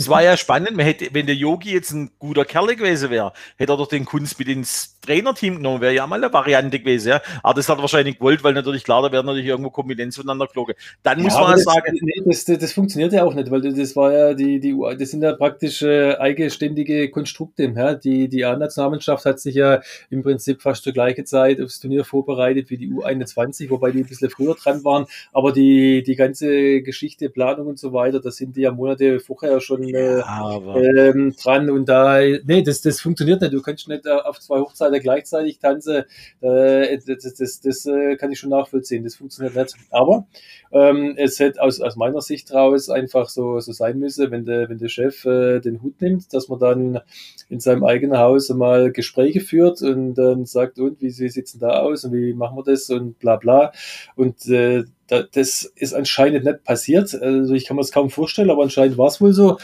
Es 0.00 0.08
war 0.08 0.22
ja 0.22 0.36
spannend, 0.36 0.76
man 0.76 0.86
hätte, 0.86 1.08
wenn 1.12 1.26
der 1.26 1.34
Yogi 1.34 1.72
jetzt 1.72 1.92
ein 1.92 2.10
guter 2.18 2.46
Kerl 2.46 2.74
gewesen 2.74 3.10
wäre, 3.10 3.32
hätte 3.56 3.72
er 3.74 3.76
doch 3.76 3.86
den 3.86 4.06
Kunst 4.06 4.38
mit 4.38 4.48
ins 4.48 4.98
Trainerteam 5.02 5.56
genommen, 5.56 5.80
wäre 5.80 5.94
ja 5.94 6.06
mal 6.06 6.22
eine 6.22 6.32
Variante 6.32 6.78
gewesen. 6.78 7.10
Ja. 7.10 7.22
Aber 7.42 7.54
das 7.54 7.68
hat 7.68 7.78
er 7.78 7.82
wahrscheinlich 7.82 8.16
gewollt, 8.16 8.42
weil 8.44 8.54
natürlich 8.54 8.84
klar, 8.84 9.02
da 9.02 9.12
werden 9.12 9.26
natürlich 9.26 9.48
irgendwo 9.48 9.70
Kompetenz 9.70 10.16
voneinander 10.16 10.46
geflogen. 10.46 10.74
Dann 11.02 11.18
ja, 11.18 11.24
muss 11.24 11.34
man 11.34 11.52
das, 11.52 11.64
sagen. 11.64 11.98
Nee, 12.00 12.22
das, 12.24 12.44
das, 12.44 12.58
das, 12.58 12.72
funktioniert 12.72 13.12
ja 13.12 13.24
auch 13.24 13.34
nicht, 13.34 13.50
weil 13.50 13.60
das 13.60 13.96
war 13.96 14.12
ja 14.12 14.34
die, 14.34 14.60
die 14.60 14.74
das 14.98 15.10
sind 15.10 15.22
ja 15.22 15.34
praktisch 15.34 15.82
äh, 15.82 16.14
eigenständige 16.16 17.10
Konstrukte. 17.10 17.72
Ja. 17.76 17.94
Die, 17.94 18.28
die 18.28 18.44
A-Nationalmannschaft 18.44 19.24
hat 19.24 19.40
sich 19.40 19.54
ja 19.54 19.80
im 20.10 20.22
Prinzip 20.22 20.62
fast 20.62 20.84
zur 20.84 20.92
gleichen 20.92 21.26
Zeit 21.26 21.60
aufs 21.60 21.80
Turnier 21.80 22.04
vorbereitet 22.04 22.70
wie 22.70 22.76
die 22.76 22.90
U21, 22.90 23.68
wobei 23.70 23.90
die 23.90 24.00
ein 24.00 24.06
bisschen 24.06 24.30
früher 24.30 24.54
dran 24.54 24.84
waren. 24.84 25.06
Aber 25.32 25.52
die, 25.52 26.02
die 26.02 26.16
ganze 26.16 26.82
Geschichte, 26.82 27.30
Planung 27.30 27.66
und 27.66 27.78
so 27.78 27.92
weiter, 27.92 28.20
da 28.20 28.30
sind 28.30 28.56
die 28.56 28.62
ja 28.62 28.72
Monate 28.72 29.20
vorher 29.20 29.60
schon 29.60 29.82
äh, 29.94 31.08
ähm, 31.08 31.34
dran 31.42 31.70
und 31.70 31.88
da, 31.88 32.20
nee, 32.20 32.62
das, 32.62 32.80
das 32.82 33.00
funktioniert 33.00 33.40
nicht. 33.40 33.52
Du 33.52 33.62
kannst 33.62 33.88
nicht 33.88 34.06
äh, 34.06 34.10
auf 34.10 34.40
zwei 34.40 34.58
Hochzeiten 34.60 35.00
gleichzeitig 35.00 35.58
tanzen. 35.58 36.04
Äh, 36.40 36.98
das 37.06 37.34
das, 37.34 37.60
das 37.60 37.86
äh, 37.86 38.16
kann 38.16 38.32
ich 38.32 38.38
schon 38.38 38.50
nachvollziehen. 38.50 39.04
Das 39.04 39.16
funktioniert 39.16 39.54
nicht. 39.54 39.74
Aber 39.90 40.26
ähm, 40.72 41.14
es 41.16 41.38
hätte 41.38 41.62
aus, 41.62 41.80
aus 41.80 41.96
meiner 41.96 42.20
Sicht 42.20 42.52
raus 42.52 42.90
einfach 42.90 43.28
so, 43.28 43.60
so 43.60 43.72
sein 43.72 43.98
müssen, 43.98 44.30
wenn 44.30 44.44
der, 44.44 44.68
wenn 44.68 44.78
der 44.78 44.88
Chef 44.88 45.24
äh, 45.24 45.60
den 45.60 45.82
Hut 45.82 46.00
nimmt, 46.00 46.32
dass 46.32 46.48
man 46.48 46.58
dann 46.58 47.00
in 47.48 47.60
seinem 47.60 47.84
eigenen 47.84 48.18
Haus 48.18 48.48
mal 48.50 48.92
Gespräche 48.92 49.40
führt 49.40 49.82
und 49.82 50.14
dann 50.14 50.46
sagt, 50.46 50.78
und 50.78 51.00
wie, 51.00 51.06
wie 51.06 51.28
sieht 51.28 51.46
es 51.46 51.52
denn 51.52 51.60
da 51.60 51.80
aus 51.80 52.04
und 52.04 52.12
wie 52.12 52.32
machen 52.32 52.56
wir 52.56 52.64
das 52.64 52.88
und 52.90 53.18
bla 53.18 53.36
bla. 53.36 53.72
Und 54.16 54.46
äh, 54.46 54.84
das 55.10 55.64
ist 55.76 55.92
anscheinend 55.94 56.44
nicht 56.44 56.64
passiert. 56.64 57.14
Also 57.14 57.54
ich 57.54 57.66
kann 57.66 57.76
mir 57.76 57.82
das 57.82 57.92
kaum 57.92 58.10
vorstellen, 58.10 58.50
aber 58.50 58.62
anscheinend 58.62 58.98
war 58.98 59.08
es 59.08 59.20
wohl 59.20 59.32
so. 59.32 59.58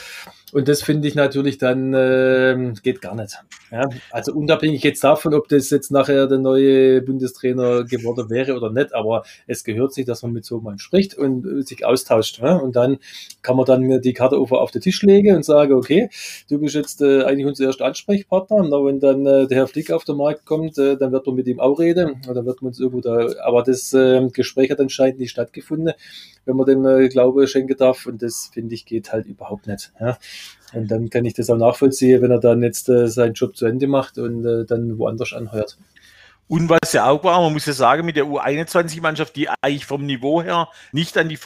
Und 0.52 0.68
das 0.68 0.80
finde 0.82 1.08
ich 1.08 1.16
natürlich 1.16 1.58
dann 1.58 1.92
äh, 1.92 2.72
geht 2.82 3.00
gar 3.00 3.16
nicht. 3.16 3.36
Ja, 3.72 3.88
also 4.12 4.32
unabhängig 4.32 4.84
jetzt 4.84 5.02
davon, 5.02 5.34
ob 5.34 5.48
das 5.48 5.70
jetzt 5.70 5.90
nachher 5.90 6.28
der 6.28 6.38
neue 6.38 7.02
Bundestrainer 7.02 7.82
geworden 7.82 8.30
wäre 8.30 8.54
oder 8.54 8.70
nicht, 8.70 8.94
aber 8.94 9.24
es 9.48 9.64
gehört 9.64 9.92
sich, 9.92 10.06
dass 10.06 10.22
man 10.22 10.32
mit 10.32 10.44
so 10.44 10.60
mal 10.60 10.78
spricht 10.78 11.18
und 11.18 11.44
äh, 11.44 11.62
sich 11.62 11.84
austauscht. 11.84 12.38
Ja? 12.38 12.54
Und 12.54 12.76
dann 12.76 12.98
kann 13.42 13.56
man 13.56 13.66
dann 13.66 14.00
die 14.00 14.12
Karte 14.12 14.36
auf, 14.36 14.70
den 14.70 14.82
Tisch 14.82 15.02
legen 15.02 15.34
und 15.34 15.44
sagen, 15.44 15.72
okay, 15.72 16.10
du 16.48 16.60
bist 16.60 16.76
jetzt 16.76 17.02
äh, 17.02 17.24
eigentlich 17.24 17.46
unser 17.46 17.64
erster 17.64 17.86
Ansprechpartner. 17.86 18.56
Und 18.56 18.86
wenn 18.86 19.00
dann 19.00 19.26
äh, 19.26 19.48
der 19.48 19.58
Herr 19.58 19.66
Flick 19.66 19.90
auf 19.90 20.04
den 20.04 20.16
Markt 20.16 20.46
kommt, 20.46 20.78
äh, 20.78 20.96
dann 20.96 21.10
wird 21.10 21.26
man 21.26 21.34
mit 21.34 21.48
ihm 21.48 21.58
auch 21.58 21.80
reden. 21.80 22.22
Dann 22.24 22.46
wird 22.46 22.62
man 22.62 22.68
uns 22.68 22.78
irgendwo 22.78 23.00
da, 23.00 23.30
aber 23.42 23.64
das 23.64 23.92
äh, 23.94 24.28
Gespräch 24.32 24.70
hat 24.70 24.78
anscheinend 24.78 25.18
nicht 25.18 25.30
stattgefunden 25.30 25.92
wenn 26.46 26.56
man 26.56 26.66
dem 26.66 26.86
äh, 26.86 27.08
Glaube 27.08 27.46
schenken 27.46 27.76
darf. 27.76 28.06
Und 28.06 28.22
das, 28.22 28.50
finde 28.52 28.74
ich, 28.74 28.86
geht 28.86 29.12
halt 29.12 29.26
überhaupt 29.26 29.66
nicht. 29.66 29.92
Ja. 30.00 30.16
Und 30.72 30.90
dann 30.90 31.10
kann 31.10 31.24
ich 31.24 31.34
das 31.34 31.50
auch 31.50 31.56
nachvollziehen, 31.56 32.22
wenn 32.22 32.30
er 32.30 32.40
dann 32.40 32.62
jetzt 32.62 32.88
äh, 32.88 33.08
seinen 33.08 33.34
Job 33.34 33.56
zu 33.56 33.66
Ende 33.66 33.86
macht 33.86 34.18
und 34.18 34.44
äh, 34.44 34.64
dann 34.64 34.98
woanders 34.98 35.32
anhört. 35.32 35.78
Und 36.48 36.68
was 36.68 36.92
ja 36.92 37.08
auch 37.08 37.24
war, 37.24 37.40
man 37.40 37.52
muss 37.52 37.66
ja 37.66 37.72
sagen, 37.72 38.06
mit 38.06 38.16
der 38.16 38.24
U21-Mannschaft, 38.24 39.34
die 39.34 39.48
eigentlich 39.48 39.86
vom 39.86 40.06
Niveau 40.06 40.42
her 40.42 40.68
nicht 40.92 41.16
an 41.18 41.28
die 41.28 41.38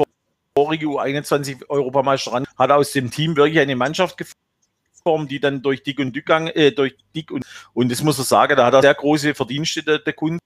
vorige 0.56 0.87
U21-Europameister 0.87 2.33
ran, 2.33 2.44
hat 2.59 2.70
aus 2.70 2.92
dem 2.92 3.11
Team 3.11 3.37
wirklich 3.37 3.61
eine 3.61 3.76
Mannschaft 3.76 4.18
geformt, 4.18 5.30
die 5.30 5.40
dann 5.40 5.62
durch 5.62 5.83
dick 5.83 5.98
und 6.00 6.14
Dückgang, 6.14 6.48
äh, 6.48 6.72
durch 6.72 6.96
dick 7.14 7.30
und, 7.30 7.44
und 7.72 7.90
das 7.90 8.02
muss 8.02 8.18
man 8.18 8.26
sagen, 8.26 8.56
da 8.56 8.66
hat 8.66 8.74
er 8.74 8.83
sehr 8.83 8.94
große 8.94 9.35
Verdienste, 9.35 9.83
der, 9.83 9.98
der 10.00 10.12
Kunde. 10.12 10.38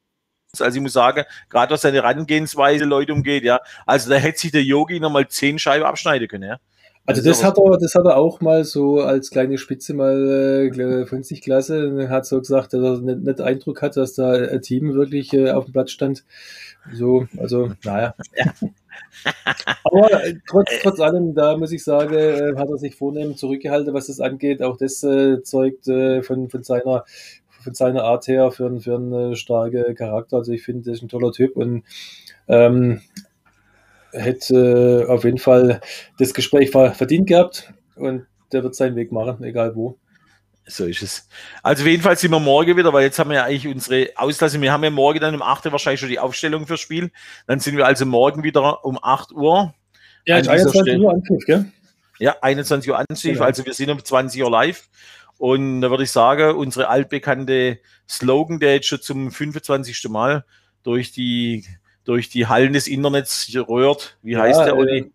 Also 0.60 0.76
ich 0.76 0.82
muss 0.82 0.92
sagen, 0.92 1.24
gerade 1.48 1.74
was 1.74 1.82
seine 1.82 1.96
Herangehensweise 1.96 2.84
Leute 2.84 3.12
umgeht, 3.12 3.42
ja. 3.42 3.60
Also 3.86 4.10
da 4.10 4.16
hätte 4.16 4.38
sich 4.38 4.52
der 4.52 4.62
Yogi 4.62 5.00
nochmal 5.00 5.26
zehn 5.26 5.58
Scheiben 5.58 5.84
abschneiden 5.84 6.28
können, 6.28 6.48
ja. 6.48 6.58
Also 7.06 7.22
das 7.22 7.44
hat 7.44 7.58
er, 7.58 7.78
das 7.78 7.94
hat 7.94 8.06
er 8.06 8.16
auch 8.16 8.40
mal 8.40 8.64
so 8.64 9.00
als 9.00 9.30
kleine 9.30 9.58
Spitze 9.58 9.92
mal 9.92 10.70
äh, 10.74 11.06
von 11.06 11.22
sich 11.22 11.42
klasse. 11.42 12.00
Er 12.00 12.08
hat 12.08 12.24
so 12.24 12.38
gesagt, 12.38 12.72
dass 12.72 12.80
er 12.82 13.00
nicht, 13.00 13.20
nicht 13.24 13.40
Eindruck 13.42 13.82
hat, 13.82 13.96
dass 13.96 14.14
da 14.14 14.32
ein 14.32 14.62
Team 14.62 14.94
wirklich 14.94 15.32
äh, 15.34 15.50
auf 15.50 15.64
dem 15.66 15.72
Platz 15.72 15.90
stand. 15.90 16.24
So, 16.94 17.26
also 17.36 17.72
naja. 17.84 18.14
Aber 19.84 20.24
äh, 20.24 20.34
trotz, 20.48 20.70
trotz 20.82 21.00
allem, 21.00 21.34
da 21.34 21.56
muss 21.56 21.72
ich 21.72 21.84
sagen, 21.84 22.14
äh, 22.14 22.54
hat 22.56 22.68
er 22.70 22.78
sich 22.78 22.94
vornehm 22.94 23.36
zurückgehalten, 23.36 23.92
was 23.92 24.06
das 24.06 24.20
angeht. 24.20 24.62
Auch 24.62 24.78
das 24.78 25.02
äh, 25.02 25.42
zeugt 25.42 25.88
äh, 25.88 26.22
von, 26.22 26.48
von 26.48 26.62
seiner 26.62 27.04
von 27.64 27.74
seiner 27.74 28.04
Art 28.04 28.28
her 28.28 28.50
für, 28.50 28.66
einen, 28.66 28.80
für 28.80 28.96
einen 28.96 29.32
äh, 29.32 29.36
starken 29.36 29.94
Charakter. 29.94 30.36
Also 30.36 30.52
ich 30.52 30.62
finde, 30.62 30.84
das 30.84 30.98
ist 30.98 31.02
ein 31.02 31.08
toller 31.08 31.32
Typ 31.32 31.56
und 31.56 31.82
ähm, 32.46 33.00
hätte 34.14 35.06
auf 35.08 35.24
jeden 35.24 35.38
Fall 35.38 35.80
das 36.18 36.34
Gespräch 36.34 36.70
verdient 36.70 37.28
gehabt 37.28 37.72
und 37.96 38.26
der 38.52 38.62
wird 38.62 38.74
seinen 38.74 38.96
Weg 38.96 39.12
machen, 39.12 39.42
egal 39.44 39.74
wo. 39.74 39.98
So 40.66 40.86
ist 40.86 41.02
es. 41.02 41.28
Also 41.62 41.84
jedenfalls 41.84 42.22
sind 42.22 42.30
wir 42.30 42.40
morgen 42.40 42.76
wieder, 42.76 42.92
weil 42.92 43.04
jetzt 43.04 43.18
haben 43.18 43.28
wir 43.28 43.36
ja 43.36 43.44
eigentlich 43.44 43.68
unsere 43.68 44.10
Auslassung. 44.16 44.62
Wir 44.62 44.72
haben 44.72 44.82
ja 44.82 44.90
morgen 44.90 45.20
dann 45.20 45.34
um 45.34 45.42
8 45.42 45.66
Uhr 45.66 45.72
wahrscheinlich 45.72 46.00
schon 46.00 46.08
die 46.08 46.18
Aufstellung 46.18 46.66
fürs 46.66 46.80
Spiel. 46.80 47.10
Dann 47.46 47.60
sind 47.60 47.76
wir 47.76 47.84
also 47.84 48.06
morgen 48.06 48.42
wieder 48.42 48.82
um 48.84 48.98
8 49.02 49.32
Uhr. 49.32 49.74
Ja, 50.24 50.36
21 50.36 50.98
Uhr 51.00 51.12
Anpfiff, 51.12 51.44
gell? 51.44 51.66
Ja, 52.18 52.36
21 52.40 52.90
Uhr 52.90 52.98
Anpfiff. 52.98 53.32
Genau. 53.34 53.44
Also 53.44 53.66
wir 53.66 53.74
sind 53.74 53.90
um 53.90 54.02
20 54.02 54.42
Uhr 54.42 54.50
live. 54.50 54.88
Und 55.36 55.82
da 55.82 55.90
würde 55.90 56.04
ich 56.04 56.12
sagen, 56.12 56.56
unsere 56.56 56.88
altbekannte 56.88 57.80
Slogan, 58.08 58.58
der 58.58 58.76
jetzt 58.76 58.86
schon 58.86 59.02
zum 59.02 59.30
25. 59.32 60.08
Mal 60.08 60.46
durch 60.82 61.12
die 61.12 61.66
durch 62.04 62.28
die 62.28 62.46
Hallen 62.46 62.72
des 62.72 62.86
Internets 62.86 63.50
rührt. 63.68 64.16
Wie 64.22 64.32
Ja, 64.32 64.40
heißt 64.40 64.60
der, 64.60 64.68
äh, 64.68 64.72
Olli? 64.72 65.10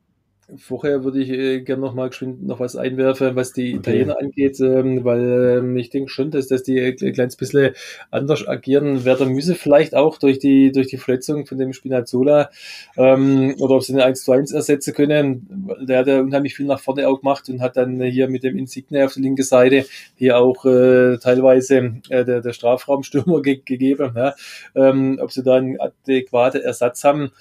Vorher 0.58 1.04
würde 1.04 1.22
ich 1.22 1.30
äh, 1.30 1.62
gerne 1.62 1.82
noch 1.82 1.94
mal 1.94 2.10
geschwind 2.10 2.46
noch 2.46 2.60
was 2.60 2.76
einwerfen, 2.76 3.36
was 3.36 3.54
die 3.54 3.74
Italiener 3.74 4.18
angeht, 4.20 4.60
ähm, 4.60 5.04
weil 5.04 5.60
ähm, 5.60 5.78
ich 5.78 5.90
denke 5.90 6.10
schon, 6.10 6.32
dass, 6.32 6.48
dass 6.48 6.64
die 6.64 6.80
ein 6.80 7.14
kleines 7.14 7.36
bisschen 7.36 7.74
anders 8.10 8.48
agieren 8.48 9.06
werden 9.06 9.34
müssen, 9.34 9.56
vielleicht 9.56 9.96
auch 9.96 10.18
durch 10.18 10.40
die, 10.40 10.72
durch 10.72 10.88
die 10.88 10.98
Verletzung 10.98 11.46
von 11.46 11.58
dem 11.58 11.74
Spinazzola 11.74 12.50
ähm, 12.98 13.56
oder 13.60 13.76
ob 13.76 13.84
sie 13.84 13.94
eine 13.94 14.06
1 14.06 14.24
zu 14.24 14.32
1 14.32 14.52
ersetzen 14.52 14.94
können. 14.94 15.78
Der 15.82 16.00
hat 16.00 16.08
ja 16.08 16.20
unheimlich 16.20 16.56
viel 16.56 16.66
nach 16.66 16.80
vorne 16.80 17.08
auch 17.08 17.20
gemacht 17.20 17.48
und 17.50 17.62
hat 17.62 17.78
dann 17.78 18.02
hier 18.02 18.30
mit 18.30 18.44
dem 18.44 18.58
Insigne 18.58 19.06
auf 19.06 19.14
der 19.14 19.24
linken 19.24 19.44
Seite 19.44 19.86
hier 20.16 20.38
auch 20.38 20.66
äh, 20.66 21.18
teilweise 21.18 22.02
äh, 22.10 22.26
der, 22.26 22.42
der 22.42 22.54
Strafraumstürmer 22.54 23.42
ge 23.44 23.62
gegeben. 23.64 24.14
Ja. 24.16 24.36
Ähm, 24.76 25.20
ob 25.22 25.32
sie 25.32 25.44
da 25.44 25.56
einen 25.56 25.80
adäquaten 25.80 26.62
Ersatz 26.62 27.04
haben, 27.04 27.32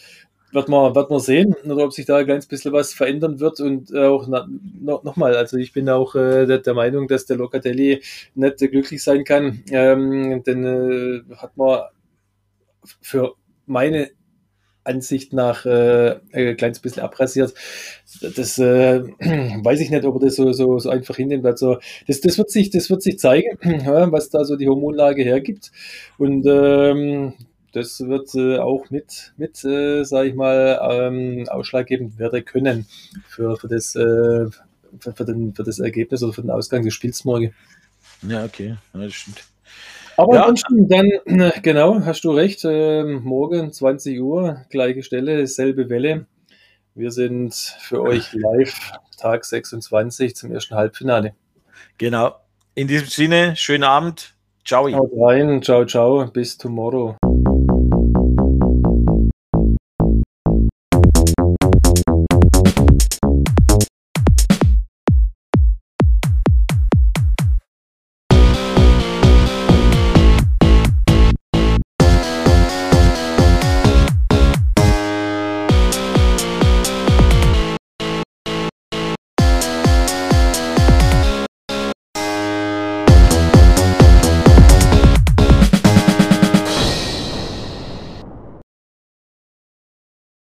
wird 0.53 0.69
man, 0.69 0.95
wird 0.95 1.11
man 1.11 1.21
sehen, 1.21 1.55
oder 1.65 1.85
ob 1.85 1.93
sich 1.93 2.07
da 2.07 2.17
ein 2.17 2.25
kleines 2.25 2.47
bisschen 2.47 2.73
was 2.73 2.95
verändern 2.95 3.41
wird. 3.41 3.61
Und 3.61 3.91
äh, 3.93 4.07
auch 4.07 4.27
na, 4.29 4.47
no, 4.81 5.01
nochmal, 5.05 5.37
also 5.37 5.57
ich 5.57 5.73
bin 5.73 5.89
auch 5.89 6.15
äh, 6.15 6.47
der, 6.47 6.59
der 6.59 6.75
Meinung, 6.75 7.09
dass 7.09 7.27
der 7.27 7.37
Locatelli 7.37 8.03
nicht 8.35 8.63
äh, 8.63 8.69
glücklich 8.69 9.03
sein 9.03 9.25
kann, 9.25 9.63
ähm, 9.71 10.43
denn 10.45 10.65
äh, 10.65 11.35
hat 11.37 11.57
man 11.57 11.81
für 13.03 13.35
meine 13.67 14.11
Ansicht 14.85 15.33
nach 15.33 15.67
äh, 15.67 16.19
ein 16.33 16.57
kleines 16.57 16.81
bisschen 16.81 17.03
abrasiert. 17.03 17.53
Das 18.23 18.59
äh, 18.59 19.03
weiß 19.63 19.81
ich 19.81 19.91
nicht, 19.91 20.05
ob 20.05 20.17
er 20.17 20.27
das 20.27 20.37
so, 20.37 20.53
so, 20.53 20.79
so 20.79 20.89
einfach 20.89 21.17
hinnimmt. 21.17 21.45
Also 21.47 21.79
das, 22.07 22.21
das, 22.21 22.39
wird 22.39 22.51
sich, 22.51 22.71
das 22.71 22.89
wird 22.89 23.03
sich 23.03 23.19
zeigen, 23.19 23.59
was 24.11 24.31
da 24.31 24.45
so 24.45 24.57
die 24.57 24.69
Hormonlage 24.69 25.23
hergibt. 25.23 25.71
Und 26.17 26.47
ähm, 26.47 27.35
das 27.73 28.01
wird 28.01 28.35
äh, 28.35 28.59
auch 28.59 28.91
mit, 28.91 29.33
mit 29.37 29.65
äh, 29.65 30.05
sage 30.05 30.29
ich 30.29 30.35
mal, 30.35 30.79
ähm, 30.91 31.47
ausschlaggebend 31.49 32.19
werden 32.19 32.45
können 32.45 32.87
für, 33.27 33.57
für, 33.57 33.69
das, 33.69 33.95
äh, 33.95 34.47
für, 35.01 35.13
für, 35.15 35.25
den, 35.25 35.55
für 35.55 35.65
das 35.65 35.79
Ergebnis 35.79 36.23
oder 36.23 36.33
für 36.33 36.43
den 36.43 36.51
Ausgang 36.51 36.85
des 36.85 36.95
Spiels 36.95 37.25
morgen. 37.25 37.55
Ja, 38.23 38.45
okay, 38.45 38.77
ja, 38.95 39.01
das 39.01 39.15
stimmt. 39.15 39.45
Aber 40.17 40.35
Ja. 40.35 40.41
ansonsten 40.43 40.89
dann, 40.89 41.11
genau, 41.63 42.01
hast 42.05 42.25
du 42.25 42.33
recht, 42.33 42.65
ähm, 42.65 43.23
morgen 43.23 43.73
20 43.73 44.21
Uhr, 44.21 44.63
gleiche 44.71 45.03
Stelle, 45.03 45.47
selbe 45.47 45.89
Welle. 45.89 46.27
Wir 46.95 47.13
sind 47.13 47.55
für 47.55 48.03
euch 48.03 48.33
live, 48.33 48.93
Tag 49.17 49.45
26 49.45 50.35
zum 50.35 50.51
ersten 50.53 50.75
Halbfinale. 50.75 51.35
Genau. 51.99 52.35
In 52.75 52.89
diesem 52.89 53.09
Sinne, 53.09 53.55
schönen 53.57 53.85
Abend. 53.85 54.35
Ciao. 54.65 54.91
Haut 54.93 55.11
rein, 55.17 55.63
ciao, 55.63 55.85
ciao, 55.85 56.27
bis 56.27 56.59
tomorrow. 56.59 57.18